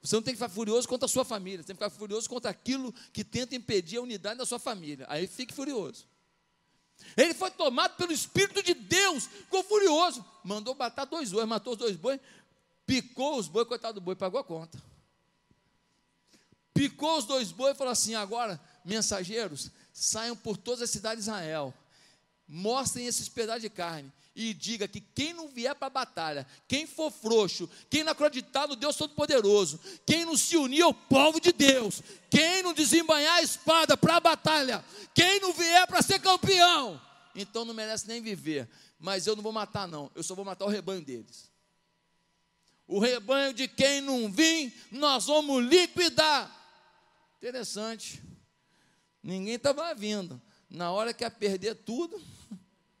[0.00, 2.26] Você não tem que ficar furioso contra a sua família, você tem que ficar furioso
[2.26, 5.04] contra aquilo que tenta impedir a unidade da sua família.
[5.10, 6.06] Aí fique furioso.
[7.14, 11.78] Ele foi tomado pelo Espírito de Deus, ficou furioso, mandou matar dois bois, matou os
[11.78, 12.18] dois bois,
[12.86, 14.82] picou os bois, coitado do boi, pagou a conta.
[16.72, 21.30] Picou os dois bois e falou assim: agora, mensageiros, saiam por todas as cidades de
[21.30, 21.74] Israel,
[22.48, 26.86] mostrem esses pedaços de carne e diga que quem não vier para a batalha, quem
[26.86, 31.52] for frouxo, quem não acreditar no Deus Todo-Poderoso, quem não se unir ao povo de
[31.52, 34.82] Deus, quem não desembanhar a espada para a batalha,
[35.14, 36.98] quem não vier para ser campeão,
[37.34, 38.68] então não merece nem viver.
[38.98, 41.50] Mas eu não vou matar, não, eu só vou matar o rebanho deles.
[42.86, 46.50] O rebanho de quem não vir, nós vamos liquidar.
[47.36, 48.29] Interessante.
[49.22, 50.40] Ninguém estava vindo.
[50.68, 52.20] Na hora que ia perder tudo,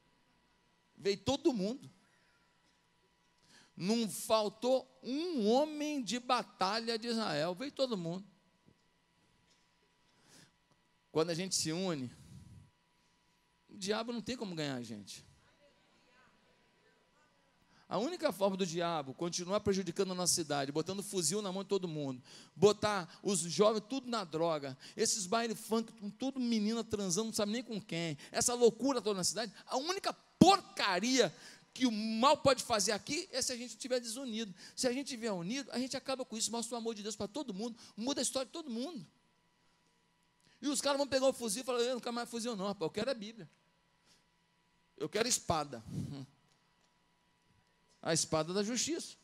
[0.96, 1.90] veio todo mundo.
[3.76, 8.26] Não faltou um homem de batalha de Israel, veio todo mundo.
[11.10, 12.10] Quando a gente se une,
[13.68, 15.24] o diabo não tem como ganhar a gente.
[17.90, 21.68] A única forma do diabo continuar prejudicando a nossa cidade, botando fuzil na mão de
[21.68, 22.22] todo mundo,
[22.54, 27.64] botar os jovens tudo na droga, esses baile funk, tudo menina transando, não sabe nem
[27.64, 31.34] com quem, essa loucura toda na cidade, a única porcaria
[31.74, 34.54] que o mal pode fazer aqui é se a gente estiver desunido.
[34.76, 37.16] Se a gente estiver unido, a gente acaba com isso, mostra o amor de Deus
[37.16, 39.04] para todo mundo, muda a história de todo mundo.
[40.62, 42.66] E os caras vão pegar o fuzil e falar: Eu não quero mais fuzil, não,
[42.66, 43.50] rapaz, eu quero a Bíblia.
[44.96, 45.82] Eu quero espada.
[48.02, 49.16] A espada da justiça.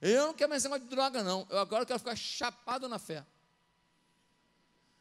[0.00, 1.46] Eu não quero mais negócio de droga, não.
[1.50, 3.24] Eu agora quero ficar chapado na fé.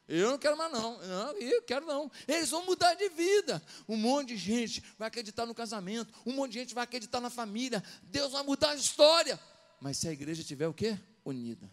[0.08, 0.98] Eu não quero mais, não.
[1.00, 2.10] não eu quero não.
[2.28, 3.62] Eles vão mudar de vida.
[3.88, 6.14] Um monte de gente vai acreditar no casamento.
[6.26, 7.84] Um monte de gente vai acreditar na família.
[8.04, 9.40] Deus vai mudar a história.
[9.80, 10.98] Mas se a igreja tiver o quê?
[11.24, 11.70] Unida.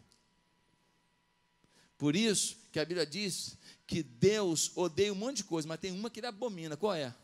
[1.96, 5.92] Por isso que a Bíblia diz que Deus odeia um monte de coisa, mas tem
[5.92, 6.76] uma que ele abomina.
[6.76, 7.14] Qual é?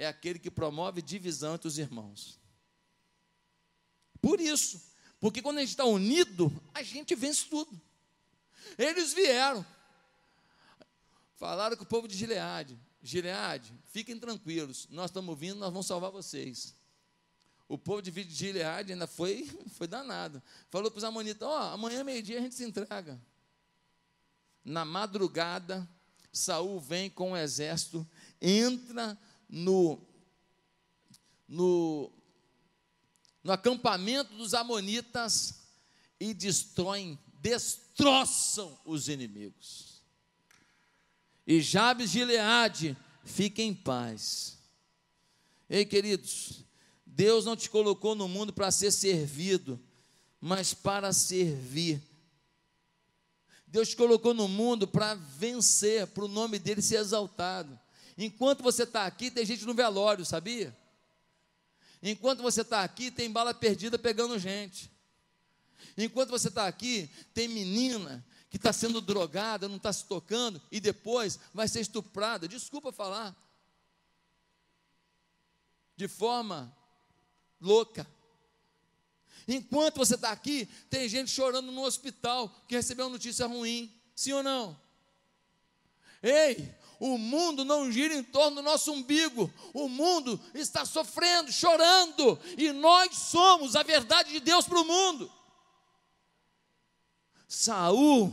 [0.00, 2.39] é aquele que promove divisão entre os irmãos.
[4.20, 4.80] Por isso,
[5.18, 7.80] porque quando a gente está unido, a gente vence tudo.
[8.78, 9.64] Eles vieram,
[11.36, 16.10] falaram com o povo de Gileade: Gileade, fiquem tranquilos, nós estamos vindo, nós vamos salvar
[16.10, 16.74] vocês.
[17.68, 20.42] O povo de Gileade ainda foi, foi danado.
[20.70, 23.20] Falou para os amonitas: Ó, oh, amanhã, meio-dia, a gente se entrega.
[24.64, 25.88] Na madrugada,
[26.32, 28.06] Saul vem com o exército,
[28.40, 30.00] entra no,
[31.48, 32.12] no,
[33.42, 35.60] no acampamento dos amonitas
[36.18, 40.02] e destroem, destroçam os inimigos.
[41.46, 44.58] E Jabes de Gileade fica em paz.
[45.68, 46.64] Ei, queridos,
[47.06, 49.80] Deus não te colocou no mundo para ser servido,
[50.40, 52.02] mas para servir.
[53.66, 57.78] Deus te colocou no mundo para vencer, para o nome dele ser exaltado.
[58.18, 60.76] Enquanto você está aqui, tem gente no velório, sabia?
[62.02, 64.90] Enquanto você está aqui, tem bala perdida pegando gente.
[65.96, 70.80] Enquanto você está aqui, tem menina que está sendo drogada, não está se tocando, e
[70.80, 72.48] depois vai ser estuprada.
[72.48, 73.36] Desculpa falar.
[75.96, 76.74] De forma
[77.60, 78.06] louca.
[79.46, 83.94] Enquanto você está aqui, tem gente chorando no hospital que recebeu uma notícia ruim.
[84.14, 84.80] Sim ou não?
[86.22, 89.50] Ei, o mundo não gira em torno do nosso umbigo.
[89.72, 95.32] O mundo está sofrendo, chorando, e nós somos a verdade de Deus para o mundo.
[97.48, 98.32] Saul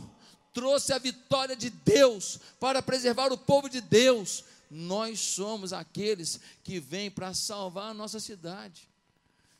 [0.52, 4.44] trouxe a vitória de Deus para preservar o povo de Deus.
[4.70, 8.86] Nós somos aqueles que vêm para salvar a nossa cidade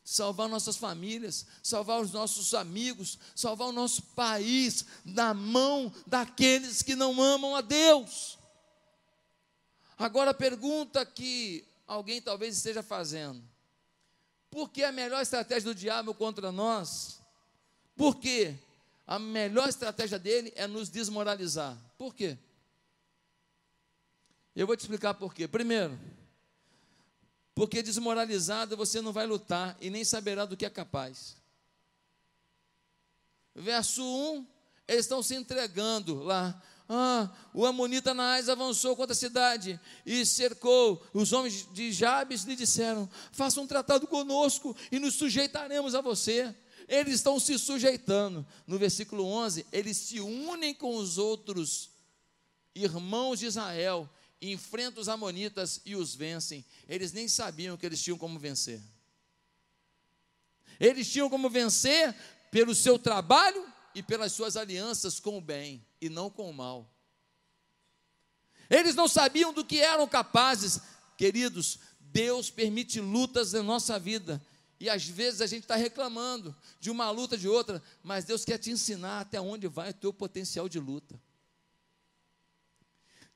[0.05, 6.97] salvar nossas famílias, salvar os nossos amigos, salvar o nosso país da mão daqueles que
[6.97, 8.38] não amam a Deus.
[9.99, 13.43] Agora a pergunta que alguém talvez esteja fazendo:
[14.51, 17.21] por que a melhor estratégia do diabo contra nós?
[17.97, 18.55] Por quê?
[19.07, 21.77] A melhor estratégia dele é nos desmoralizar.
[21.97, 22.39] Por quê?
[24.55, 25.49] Eu vou te explicar por quê.
[25.49, 25.99] Primeiro,
[27.55, 31.37] porque desmoralizado você não vai lutar e nem saberá do que é capaz.
[33.55, 34.47] Verso 1,
[34.87, 36.63] eles estão se entregando lá.
[36.89, 41.05] Ah, o Amonita Naás avançou contra a cidade e cercou.
[41.13, 46.55] Os homens de Jabes lhe disseram: Faça um tratado conosco e nos sujeitaremos a você.
[46.89, 48.47] Eles estão se sujeitando.
[48.67, 51.91] No versículo 11, eles se unem com os outros
[52.75, 54.09] irmãos de Israel
[54.41, 56.65] enfrentam os amonitas e os vencem.
[56.89, 58.81] Eles nem sabiam que eles tinham como vencer.
[60.81, 62.15] Eles tinham como vencer
[62.51, 66.91] pelo seu trabalho e pelas suas alianças com o bem e não com o mal.
[68.71, 70.81] Eles não sabiam do que eram capazes.
[71.17, 74.43] Queridos, Deus permite lutas na nossa vida.
[74.81, 78.59] E às vezes a gente está reclamando de uma luta de outra, mas Deus quer
[78.59, 81.21] te ensinar até onde vai o teu potencial de luta.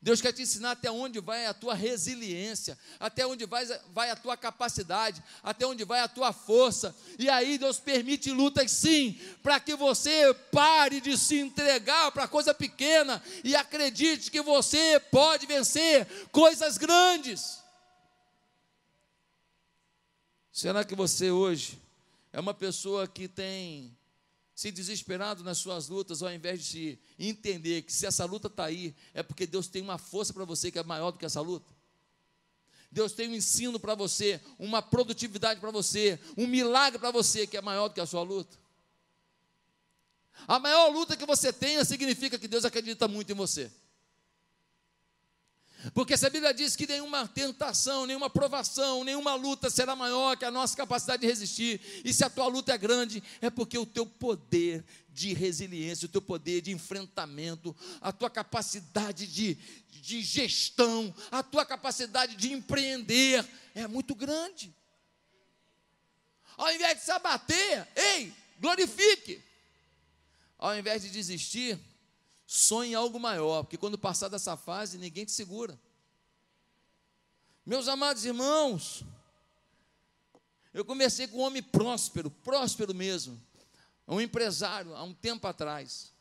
[0.02, 4.16] Deus quer te ensinar até onde vai a tua resiliência, até onde vai, vai a
[4.16, 6.92] tua capacidade, até onde vai a tua força.
[7.16, 12.52] E aí Deus permite lutas sim, para que você pare de se entregar para coisa
[12.52, 17.62] pequena e acredite que você pode vencer coisas grandes.
[20.50, 21.78] Será que você hoje
[22.32, 23.96] é uma pessoa que tem
[24.54, 28.94] se desesperado nas suas lutas, ao invés de entender que se essa luta está aí,
[29.14, 31.72] é porque Deus tem uma força para você que é maior do que essa luta.
[32.90, 37.56] Deus tem um ensino para você, uma produtividade para você, um milagre para você que
[37.56, 38.58] é maior do que a sua luta.
[40.46, 43.72] A maior luta que você tenha significa que Deus acredita muito em você.
[45.94, 50.44] Porque se a Bíblia diz que nenhuma tentação, nenhuma provação, nenhuma luta será maior que
[50.44, 53.86] a nossa capacidade de resistir, e se a tua luta é grande, é porque o
[53.86, 59.56] teu poder de resiliência, o teu poder de enfrentamento, a tua capacidade de,
[59.90, 64.72] de gestão, a tua capacidade de empreender é muito grande.
[66.56, 69.42] Ao invés de se abater, ei, glorifique.
[70.58, 71.78] Ao invés de desistir,
[72.46, 75.78] Sonhe algo maior, porque quando passar dessa fase, ninguém te segura.
[77.64, 79.04] Meus amados irmãos,
[80.74, 83.40] eu comecei com um homem próspero, próspero mesmo,
[84.06, 86.12] um empresário, há um tempo atrás.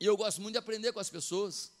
[0.00, 1.72] E eu gosto muito de aprender com as pessoas.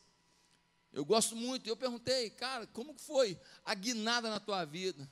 [0.92, 1.66] Eu gosto muito.
[1.66, 5.10] Eu perguntei, cara, como foi a guinada na tua vida?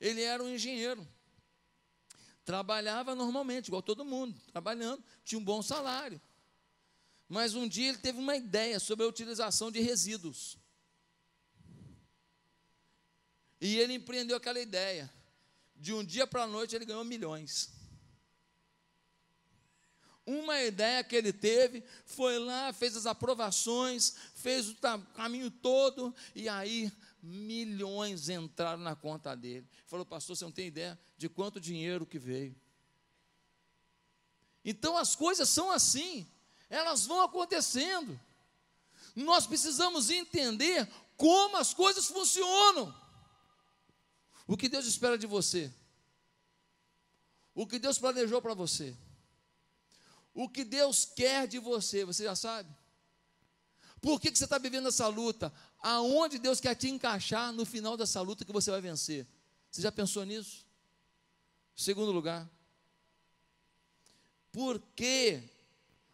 [0.00, 1.06] Ele era um engenheiro.
[2.44, 6.20] Trabalhava normalmente, igual todo mundo, trabalhando, tinha um bom salário.
[7.28, 10.58] Mas um dia ele teve uma ideia sobre a utilização de resíduos.
[13.60, 15.10] E ele empreendeu aquela ideia.
[15.76, 17.70] De um dia para a noite ele ganhou milhões.
[20.26, 24.76] Uma ideia que ele teve, foi lá, fez as aprovações, fez o
[25.14, 26.92] caminho todo, e aí
[27.22, 29.66] milhões entraram na conta dele.
[29.86, 32.54] Falou, pastor, você não tem ideia de quanto dinheiro que veio.
[34.64, 36.26] Então as coisas são assim,
[36.68, 38.18] elas vão acontecendo.
[39.14, 42.94] Nós precisamos entender como as coisas funcionam.
[44.46, 45.72] O que Deus espera de você?
[47.54, 48.96] O que Deus planejou para você?
[50.34, 52.74] O que Deus quer de você, você já sabe?
[54.02, 55.52] Por que, que você está vivendo essa luta?
[55.80, 59.24] Aonde Deus quer te encaixar no final dessa luta que você vai vencer?
[59.70, 60.66] Você já pensou nisso?
[61.76, 62.50] Segundo lugar,
[64.50, 65.40] por que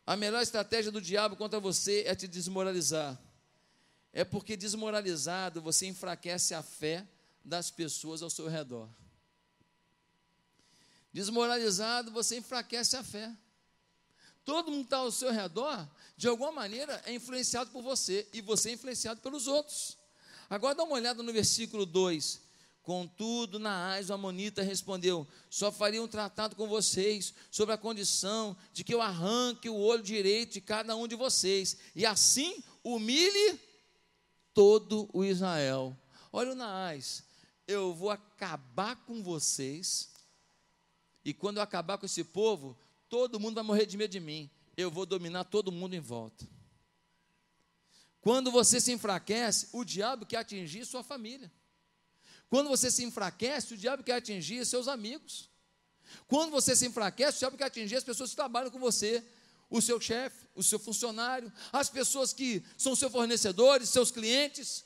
[0.07, 3.19] a melhor estratégia do diabo contra você é te desmoralizar?
[4.13, 7.09] É porque desmoralizado você enfraquece a fé
[7.43, 8.87] das pessoas ao seu redor.
[11.11, 13.35] Desmoralizado você enfraquece a fé.
[14.49, 15.87] Todo mundo está ao seu redor,
[16.17, 19.99] de alguma maneira, é influenciado por você, e você é influenciado pelos outros.
[20.49, 22.41] Agora dá uma olhada no versículo 2.
[22.83, 28.83] Contudo, Naás, o Amonita, respondeu: Só faria um tratado com vocês sobre a condição de
[28.83, 33.61] que eu arranque o olho direito de cada um de vocês, e assim humilhe
[34.55, 35.95] todo o Israel.
[36.33, 37.23] Olha o Naás,
[37.67, 40.09] eu vou acabar com vocês,
[41.23, 42.75] e quando eu acabar com esse povo,
[43.09, 44.51] todo mundo vai morrer de medo de mim.
[44.77, 46.47] Eu vou dominar todo mundo em volta.
[48.21, 51.51] Quando você se enfraquece, o diabo quer atingir sua família.
[52.49, 55.49] Quando você se enfraquece, o diabo quer atingir seus amigos.
[56.27, 59.23] Quando você se enfraquece, o diabo quer atingir as pessoas que trabalham com você,
[59.71, 64.85] o seu chefe, o seu funcionário, as pessoas que são seus fornecedores, seus clientes.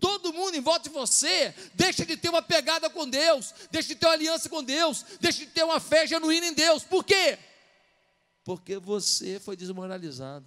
[0.00, 3.94] Todo mundo em volta de você deixa de ter uma pegada com Deus, deixa de
[3.94, 6.82] ter uma aliança com Deus, deixa de ter uma fé genuína em Deus.
[6.82, 7.38] Por quê?
[8.44, 10.46] Porque você foi desmoralizado.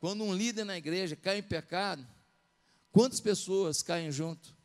[0.00, 2.06] Quando um líder na igreja cai em pecado,
[2.90, 4.56] quantas pessoas caem junto?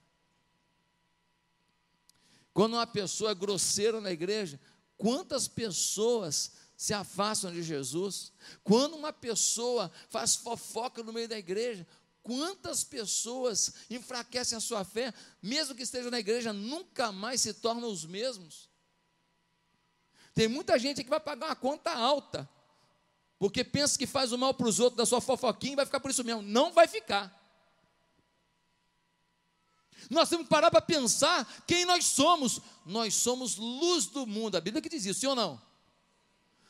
[2.54, 4.60] Quando uma pessoa é grosseira na igreja,
[4.98, 8.32] quantas pessoas se afastam de Jesus?
[8.64, 11.86] Quando uma pessoa faz fofoca no meio da igreja,
[12.24, 17.90] quantas pessoas enfraquecem a sua fé, mesmo que estejam na igreja, nunca mais se tornam
[17.90, 18.71] os mesmos?
[20.34, 22.50] Tem muita gente que vai pagar uma conta alta,
[23.38, 26.00] porque pensa que faz o mal para os outros da sua fofoquinha e vai ficar
[26.00, 26.42] por isso mesmo.
[26.42, 27.38] Não vai ficar.
[30.10, 32.60] Nós temos que parar para pensar quem nós somos.
[32.86, 34.56] Nós somos luz do mundo.
[34.56, 35.62] A Bíblia que diz isso, sim ou não?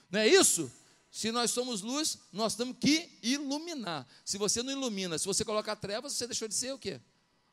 [0.09, 0.71] Não é isso?
[1.09, 4.07] Se nós somos luz, nós temos que iluminar.
[4.23, 7.01] Se você não ilumina, se você coloca trevas, você deixou de ser o quê?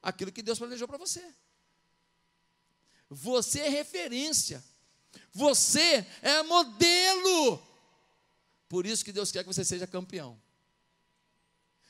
[0.03, 1.25] Aquilo que Deus planejou para você.
[3.11, 4.63] Você é referência.
[5.33, 7.63] Você é modelo.
[8.69, 10.41] Por isso que Deus quer que você seja campeão.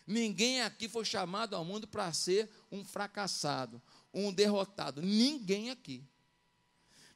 [0.06, 5.02] Ninguém aqui foi chamado ao mundo para ser um fracassado, um derrotado.
[5.02, 6.02] Ninguém aqui.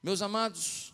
[0.02, 0.92] Meus amados,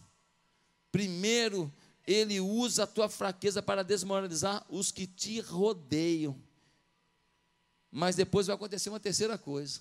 [0.92, 1.72] primeiro,
[2.06, 6.40] ele usa a tua fraqueza para desmoralizar os que te rodeiam.
[7.90, 9.80] Mas depois vai acontecer uma terceira coisa.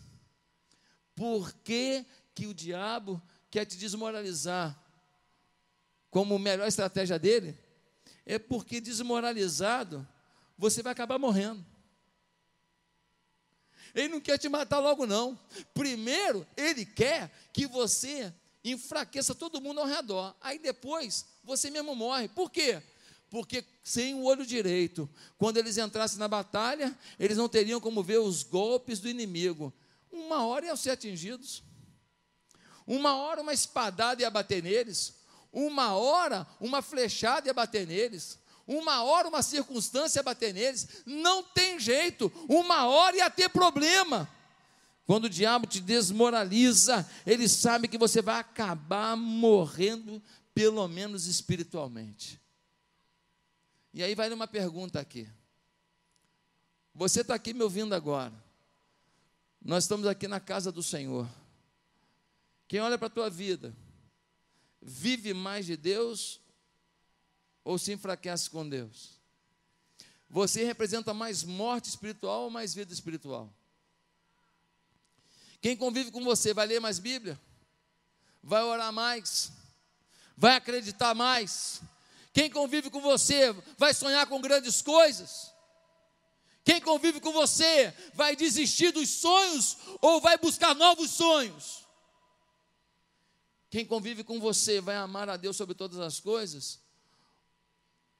[1.16, 4.78] Por que, que o diabo quer te desmoralizar?
[6.18, 7.56] Como melhor estratégia dele,
[8.26, 10.08] é porque desmoralizado,
[10.58, 11.64] você vai acabar morrendo.
[13.94, 15.40] Ele não quer te matar logo, não.
[15.76, 20.36] Primeiro, ele quer que você enfraqueça todo mundo ao redor.
[20.42, 22.28] Aí depois, você mesmo morre.
[22.30, 22.82] Por quê?
[23.30, 25.08] Porque sem o olho direito,
[25.38, 29.72] quando eles entrassem na batalha, eles não teriam como ver os golpes do inimigo.
[30.12, 31.62] Uma hora iam ser atingidos.
[32.88, 35.17] Uma hora uma espadada ia bater neles.
[35.60, 38.38] Uma hora, uma flechada ia bater neles.
[38.68, 41.02] Uma hora, uma circunstância ia bater neles.
[41.04, 42.32] Não tem jeito.
[42.48, 44.30] Uma hora ia ter problema.
[45.08, 50.22] Quando o diabo te desmoraliza, ele sabe que você vai acabar morrendo,
[50.54, 52.40] pelo menos espiritualmente.
[53.92, 55.28] E aí vai uma pergunta aqui.
[56.94, 58.34] Você está aqui me ouvindo agora.
[59.60, 61.28] Nós estamos aqui na casa do Senhor.
[62.68, 63.76] Quem olha para a tua vida,
[64.82, 66.40] vive mais de Deus
[67.64, 69.18] ou se enfraquece com Deus?
[70.30, 73.54] Você representa mais morte espiritual ou mais vida espiritual?
[75.62, 77.40] Quem convive com você vai ler mais Bíblia?
[78.44, 79.52] Vai orar mais?
[80.36, 81.82] Vai acreditar mais?
[82.34, 85.52] Quem convive com você vai sonhar com grandes coisas?
[86.64, 91.87] Quem convive com você vai desistir dos sonhos ou vai buscar novos sonhos?
[93.70, 96.80] Quem convive com você vai amar a Deus sobre todas as coisas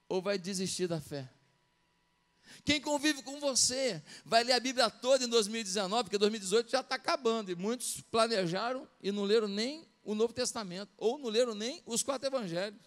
[0.08, 1.28] ou vai desistir da fé?
[2.64, 6.96] Quem convive com você vai ler a Bíblia toda em 2019, porque 2018 já está
[6.96, 11.82] acabando, e muitos planejaram e não leram nem o Novo Testamento, ou não leram nem
[11.86, 12.80] os quatro evangelhos.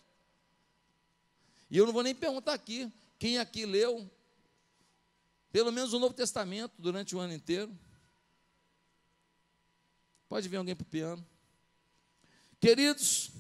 [1.69, 4.09] E eu não vou nem perguntar aqui, quem aqui leu
[5.51, 7.77] pelo menos o Novo Testamento durante o ano inteiro?
[10.29, 11.25] Pode vir alguém para o piano.
[12.61, 13.31] Queridos,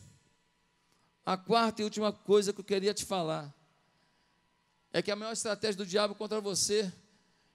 [1.23, 3.53] a quarta e última coisa que eu queria te falar
[4.91, 6.91] é que a maior estratégia do diabo contra você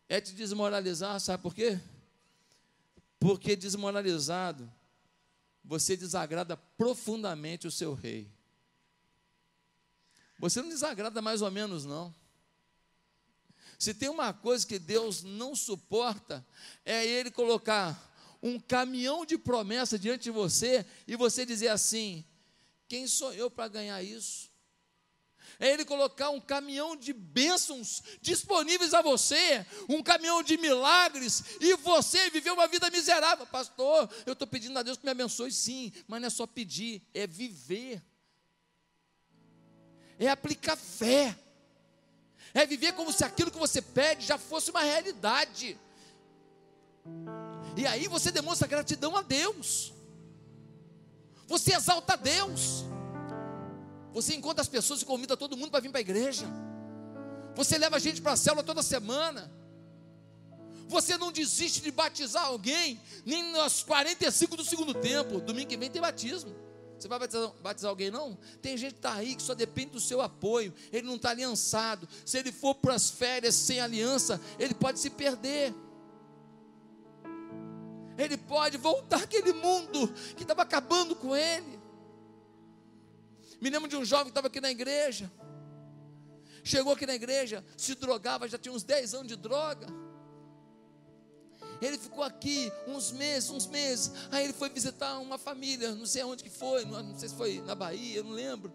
[0.08, 1.80] é te desmoralizar, sabe por quê?
[3.18, 4.72] Porque desmoralizado,
[5.64, 8.30] você desagrada profundamente o seu rei.
[10.38, 12.14] Você não desagrada mais ou menos, não.
[13.76, 16.46] Se tem uma coisa que Deus não suporta,
[16.84, 22.24] é Ele colocar um caminhão de promessa diante de você e você dizer assim:
[22.88, 24.50] quem sou eu para ganhar isso?
[25.58, 31.74] é Ele colocar um caminhão de bênçãos disponíveis a você, um caminhão de milagres, e
[31.76, 33.46] você viver uma vida miserável.
[33.46, 37.02] Pastor, eu estou pedindo a Deus que me abençoe, sim, mas não é só pedir,
[37.14, 38.02] é viver,
[40.18, 41.36] é aplicar fé,
[42.52, 45.78] é viver como se aquilo que você pede já fosse uma realidade.
[47.76, 49.92] E aí você demonstra gratidão a Deus,
[51.46, 52.84] você exalta a Deus.
[54.12, 56.46] Você encontra as pessoas e convida todo mundo para vir para a igreja.
[57.54, 59.52] Você leva a gente para a célula toda semana.
[60.88, 65.40] Você não desiste de batizar alguém, nem nos 45 do segundo tempo.
[65.40, 66.54] Domingo que vem tem batismo.
[66.98, 68.38] Você vai batizar, batizar, alguém, não?
[68.62, 70.72] Tem gente que está aí que só depende do seu apoio.
[70.90, 72.08] Ele não está aliançado.
[72.24, 75.74] Se ele for para as férias sem aliança, ele pode se perder.
[78.18, 81.78] Ele pode voltar àquele mundo que estava acabando com ele.
[83.60, 85.30] Me lembro de um jovem que estava aqui na igreja.
[86.62, 89.86] Chegou aqui na igreja, se drogava, já tinha uns 10 anos de droga.
[91.80, 94.12] Ele ficou aqui uns meses, uns meses.
[94.30, 97.60] Aí ele foi visitar uma família, não sei onde que foi, não sei se foi
[97.60, 98.72] na Bahia, não lembro.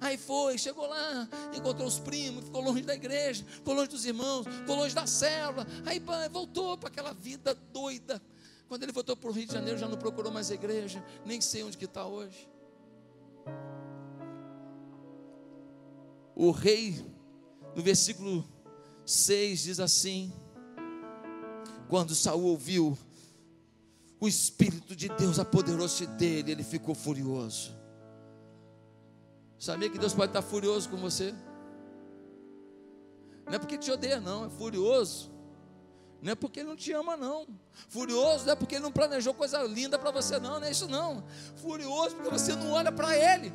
[0.00, 4.46] Aí foi, chegou lá, encontrou os primos, ficou longe da igreja, ficou longe dos irmãos,
[4.46, 5.66] ficou longe da célula.
[5.84, 8.22] Aí voltou para aquela vida doida.
[8.68, 11.62] Quando ele voltou para o Rio de Janeiro, já não procurou mais igreja, nem sei
[11.62, 12.48] onde que está hoje.
[16.36, 17.02] o rei,
[17.74, 18.46] no versículo
[19.06, 20.30] 6, diz assim:
[21.88, 22.96] Quando Saul ouviu,
[24.20, 27.74] o Espírito de Deus apoderou-se dele, ele ficou furioso.
[29.58, 31.34] Sabia que Deus pode estar furioso com você?
[33.46, 35.32] Não é porque te odeia, não, é furioso.
[36.22, 37.46] Não é porque ele não te ama, não.
[37.88, 40.58] Furioso não é porque ele não planejou coisa linda para você, não.
[40.58, 41.24] Não é isso, não.
[41.56, 43.52] Furioso porque você não olha para ele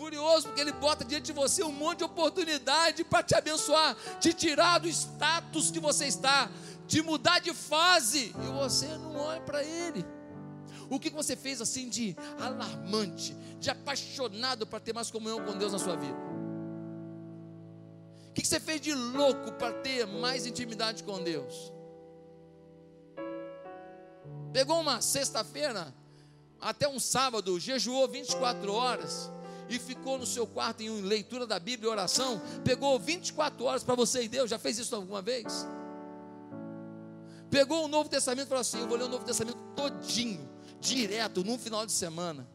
[0.00, 4.32] furioso porque ele bota diante de você um monte de oportunidade para te abençoar, te
[4.32, 6.50] tirar do status que você está,
[6.88, 10.02] te mudar de fase, e você não olha para ele.
[10.88, 15.72] O que você fez assim de alarmante, de apaixonado para ter mais comunhão com Deus
[15.72, 16.29] na sua vida?
[18.30, 21.72] O que você fez de louco para ter mais intimidade com Deus?
[24.52, 25.92] Pegou uma sexta-feira,
[26.60, 29.30] até um sábado, jejuou 24 horas,
[29.68, 33.94] e ficou no seu quarto em leitura da Bíblia e oração, pegou 24 horas para
[33.96, 35.66] você e Deus, já fez isso alguma vez?
[37.50, 40.48] Pegou o Novo Testamento e falou assim: Eu vou ler o Novo Testamento todinho,
[40.80, 42.48] direto, num final de semana.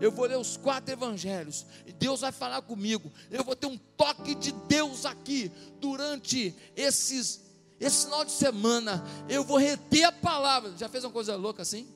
[0.00, 3.10] Eu vou ler os quatro evangelhos, e Deus vai falar comigo.
[3.30, 7.44] Eu vou ter um toque de Deus aqui durante esses
[7.78, 9.04] esse final de semana.
[9.28, 10.74] Eu vou reter a palavra.
[10.78, 11.86] Já fez uma coisa louca assim?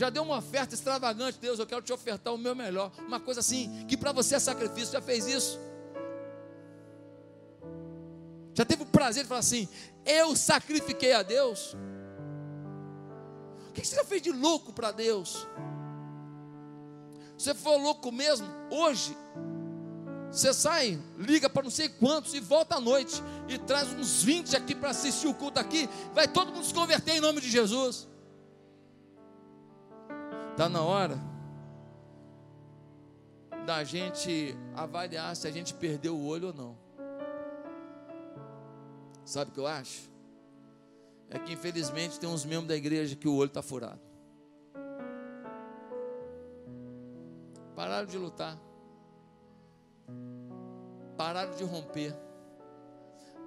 [0.00, 3.40] já deu uma oferta extravagante, Deus, eu quero te ofertar o meu melhor, uma coisa
[3.40, 5.58] assim, que para você é sacrifício, já fez isso?
[8.54, 9.68] Já teve o prazer de falar assim,
[10.06, 11.76] eu sacrifiquei a Deus?
[13.68, 15.46] O que você já fez de louco para Deus?
[17.40, 19.16] Você for louco mesmo, hoje,
[20.30, 24.54] você sai, liga para não sei quantos e volta à noite e traz uns 20
[24.54, 28.06] aqui para assistir o culto aqui, vai todo mundo se converter em nome de Jesus.
[30.50, 31.18] Está na hora
[33.64, 36.78] da gente avaliar se a gente perdeu o olho ou não.
[39.24, 40.10] Sabe o que eu acho?
[41.30, 44.09] É que infelizmente tem uns membros da igreja que o olho está furado.
[47.80, 48.58] Pararam de lutar.
[51.16, 52.14] pararam de romper,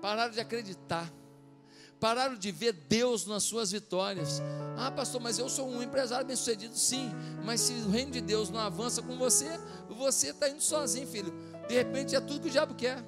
[0.02, 1.14] pararam de acreditar,
[2.00, 4.42] pararam de ver Deus nas suas vitórias.
[4.76, 7.12] Ah, pastor, mas eu sou um empresário bem sucedido, sim,
[7.46, 9.46] mas se o reino de Deus não avança com você,
[9.88, 11.32] você está indo sozinho, filho.
[11.68, 13.04] De repente é tudo que o diabo quer.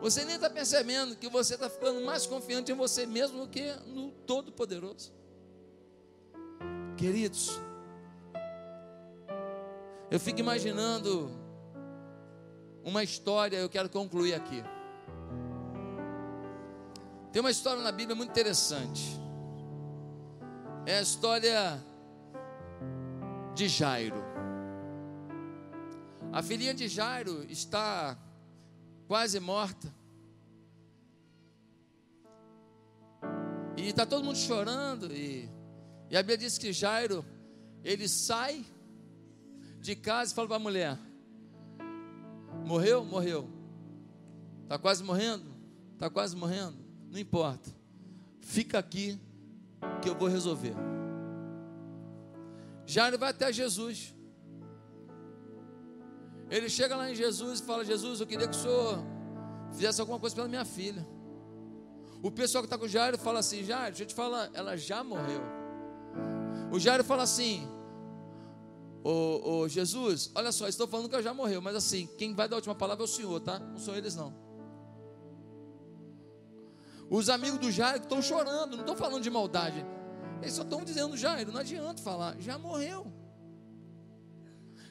[0.00, 3.72] Você nem está percebendo que você está ficando mais confiante em você mesmo do que
[3.88, 5.21] no Todo-Poderoso.
[7.02, 7.60] Queridos,
[10.08, 11.32] eu fico imaginando
[12.84, 14.62] uma história, eu quero concluir aqui.
[17.32, 19.20] Tem uma história na Bíblia muito interessante.
[20.86, 21.84] É a história
[23.56, 24.22] de Jairo.
[26.32, 28.16] A filhinha de Jairo está
[29.08, 29.92] quase morta.
[33.76, 35.12] E está todo mundo chorando.
[35.12, 35.50] E,
[36.12, 37.24] e a Bíblia diz que Jairo,
[37.82, 38.66] ele sai
[39.80, 40.98] de casa e fala para a mulher:
[42.66, 43.02] Morreu?
[43.02, 43.48] Morreu.
[44.62, 45.50] Está quase morrendo?
[45.94, 46.76] Está quase morrendo?
[47.10, 47.70] Não importa.
[48.42, 49.18] Fica aqui
[50.02, 50.74] que eu vou resolver.
[52.84, 54.14] Jairo vai até Jesus.
[56.50, 58.98] Ele chega lá em Jesus e fala: Jesus, eu queria que o senhor
[59.70, 61.08] fizesse alguma coisa pela minha filha.
[62.22, 65.02] O pessoal que está com Jairo fala assim: Jairo, deixa eu te falar, ela já
[65.02, 65.61] morreu.
[66.72, 67.68] O Jairo fala assim:
[69.04, 72.56] Ô, Jesus, olha só, estou falando que ela já morreu, mas assim, quem vai dar
[72.56, 73.58] a última palavra é o Senhor, tá?
[73.58, 74.32] Não são eles, não.
[77.10, 79.84] Os amigos do Jairo estão chorando, não estão falando de maldade.
[80.40, 83.12] Eles só estão dizendo, Jairo, não adianta falar, já morreu.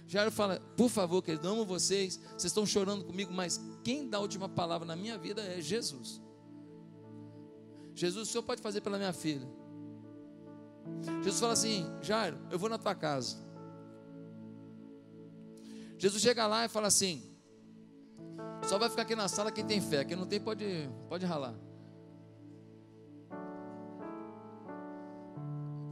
[0.06, 2.20] Jairo fala: Por favor, querido, amo vocês.
[2.32, 6.22] Vocês estão chorando comigo, mas quem dá a última palavra na minha vida é Jesus.
[7.96, 9.48] Jesus, o senhor pode fazer pela minha filha.
[11.24, 13.38] Jesus fala assim: Jairo, eu vou na tua casa.
[15.98, 17.24] Jesus chega lá e fala assim:
[18.68, 21.54] Só vai ficar aqui na sala quem tem fé, quem não tem pode, pode ralar.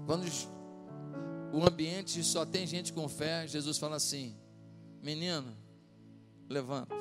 [0.05, 0.25] Quando
[1.53, 4.35] o ambiente só tem gente com fé, Jesus fala assim:
[5.03, 5.55] Menino,
[6.49, 6.95] levanta.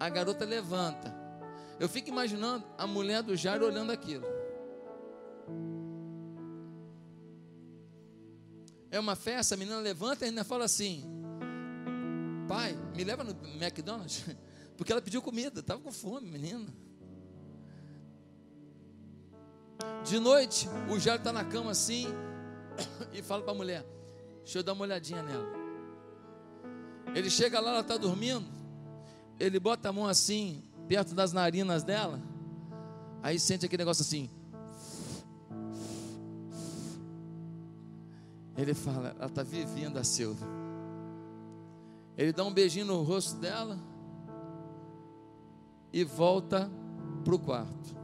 [0.00, 1.27] A garota levanta.
[1.78, 4.24] Eu fico imaginando a mulher do Jairo olhando aquilo.
[8.90, 11.04] É uma festa, a menina levanta e ainda fala assim:
[12.48, 13.30] Pai, me leva no
[13.62, 14.24] McDonald's.
[14.76, 16.66] Porque ela pediu comida, estava com fome, menina.
[20.04, 22.06] De noite, o Jairo está na cama assim
[23.12, 23.84] e fala para a mulher:
[24.42, 25.46] Deixa eu dar uma olhadinha nela.
[27.14, 28.46] Ele chega lá, ela está dormindo.
[29.38, 32.20] Ele bota a mão assim, perto das narinas dela.
[33.22, 34.30] Aí sente aquele negócio assim.
[38.56, 40.46] Ele fala: Ela está vivendo a Silvia.
[42.16, 43.78] Ele dá um beijinho no rosto dela
[45.92, 46.70] e volta
[47.24, 47.96] para o quarto.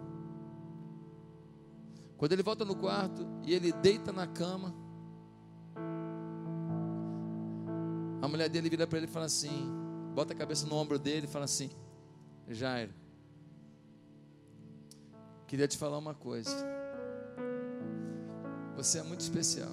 [2.17, 4.73] Quando ele volta no quarto e ele deita na cama,
[8.23, 9.69] a mulher dele vira para ele e fala assim:
[10.15, 11.71] bota a cabeça no ombro dele e fala assim:
[12.49, 12.93] Jairo,
[15.47, 16.55] queria te falar uma coisa.
[18.77, 19.73] Você é muito especial.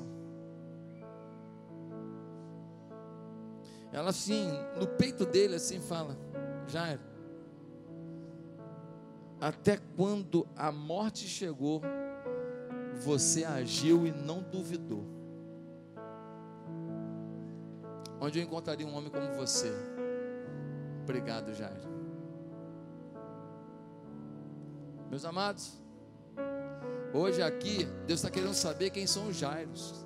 [3.91, 4.49] Ela assim,
[4.80, 6.17] no peito dele assim fala:
[6.67, 7.01] Jairo,
[9.39, 11.82] até quando a morte chegou,
[13.03, 15.03] você agiu e não duvidou.
[18.19, 19.72] Onde eu encontraria um homem como você?
[21.01, 22.01] Obrigado, Jairo.
[25.12, 25.74] Meus amados,
[27.14, 30.05] hoje aqui, Deus está querendo saber quem são os Jairos.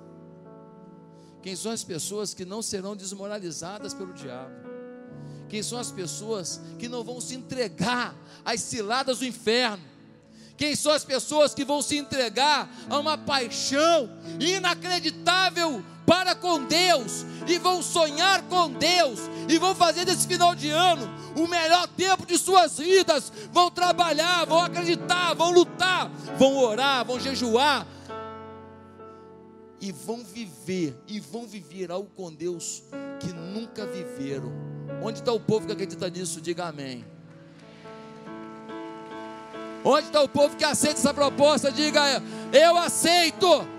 [1.40, 4.52] Quem são as pessoas que não serão desmoralizadas pelo diabo.
[5.48, 9.84] Quem são as pessoas que não vão se entregar às ciladas do inferno
[10.56, 14.08] quem são as pessoas que vão se entregar a uma paixão
[14.40, 20.70] inacreditável para com Deus e vão sonhar com Deus e vão fazer desse final de
[20.70, 27.04] ano o melhor tempo de suas vidas, vão trabalhar, vão acreditar, vão lutar, vão orar,
[27.04, 27.86] vão jejuar
[29.80, 32.82] e vão viver e vão viver algo com Deus
[33.20, 34.50] que nunca viveram.
[35.02, 36.40] Onde está o povo que acredita nisso?
[36.40, 37.04] Diga amém.
[39.84, 41.70] Onde está o povo que aceita essa proposta?
[41.70, 42.00] Diga,
[42.52, 43.75] eu aceito.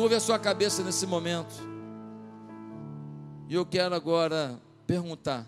[0.00, 1.54] Curve a sua cabeça nesse momento.
[3.50, 5.46] E eu quero agora perguntar: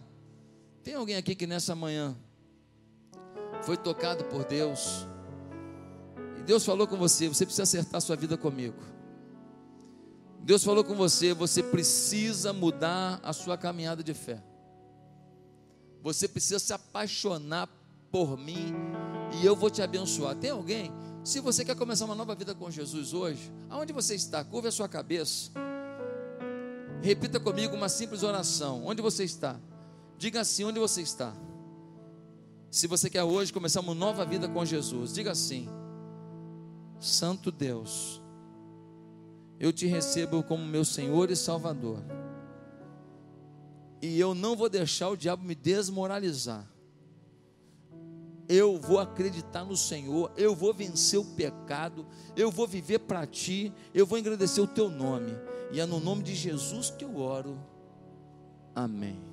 [0.83, 2.15] tem alguém aqui que nessa manhã
[3.63, 5.07] foi tocado por Deus?
[6.39, 8.77] E Deus falou com você: você precisa acertar sua vida comigo.
[10.41, 14.39] Deus falou com você, você precisa mudar a sua caminhada de fé.
[16.03, 17.71] Você precisa se apaixonar
[18.11, 18.75] por mim
[19.41, 20.37] e eu vou te abençoar.
[20.37, 20.93] Tem alguém?
[21.25, 24.43] Se você quer começar uma nova vida com Jesus hoje, aonde você está?
[24.43, 25.53] Curva a sua cabeça.
[27.01, 28.85] Repita comigo uma simples oração.
[28.85, 29.59] Onde você está?
[30.19, 31.33] Diga assim: onde você está?
[32.73, 35.69] Se você quer hoje começar uma nova vida com Jesus, diga assim:
[36.99, 38.21] Santo Deus,
[39.61, 42.03] eu te recebo como meu Senhor e Salvador.
[44.01, 46.72] E eu não vou deixar o diabo me desmoralizar.
[48.49, 53.73] Eu vou acreditar no Senhor, eu vou vencer o pecado, eu vou viver para ti,
[53.95, 55.33] eu vou engrandecer o teu nome.
[55.71, 57.57] E é no nome de Jesus que eu oro.
[58.75, 59.32] Amém.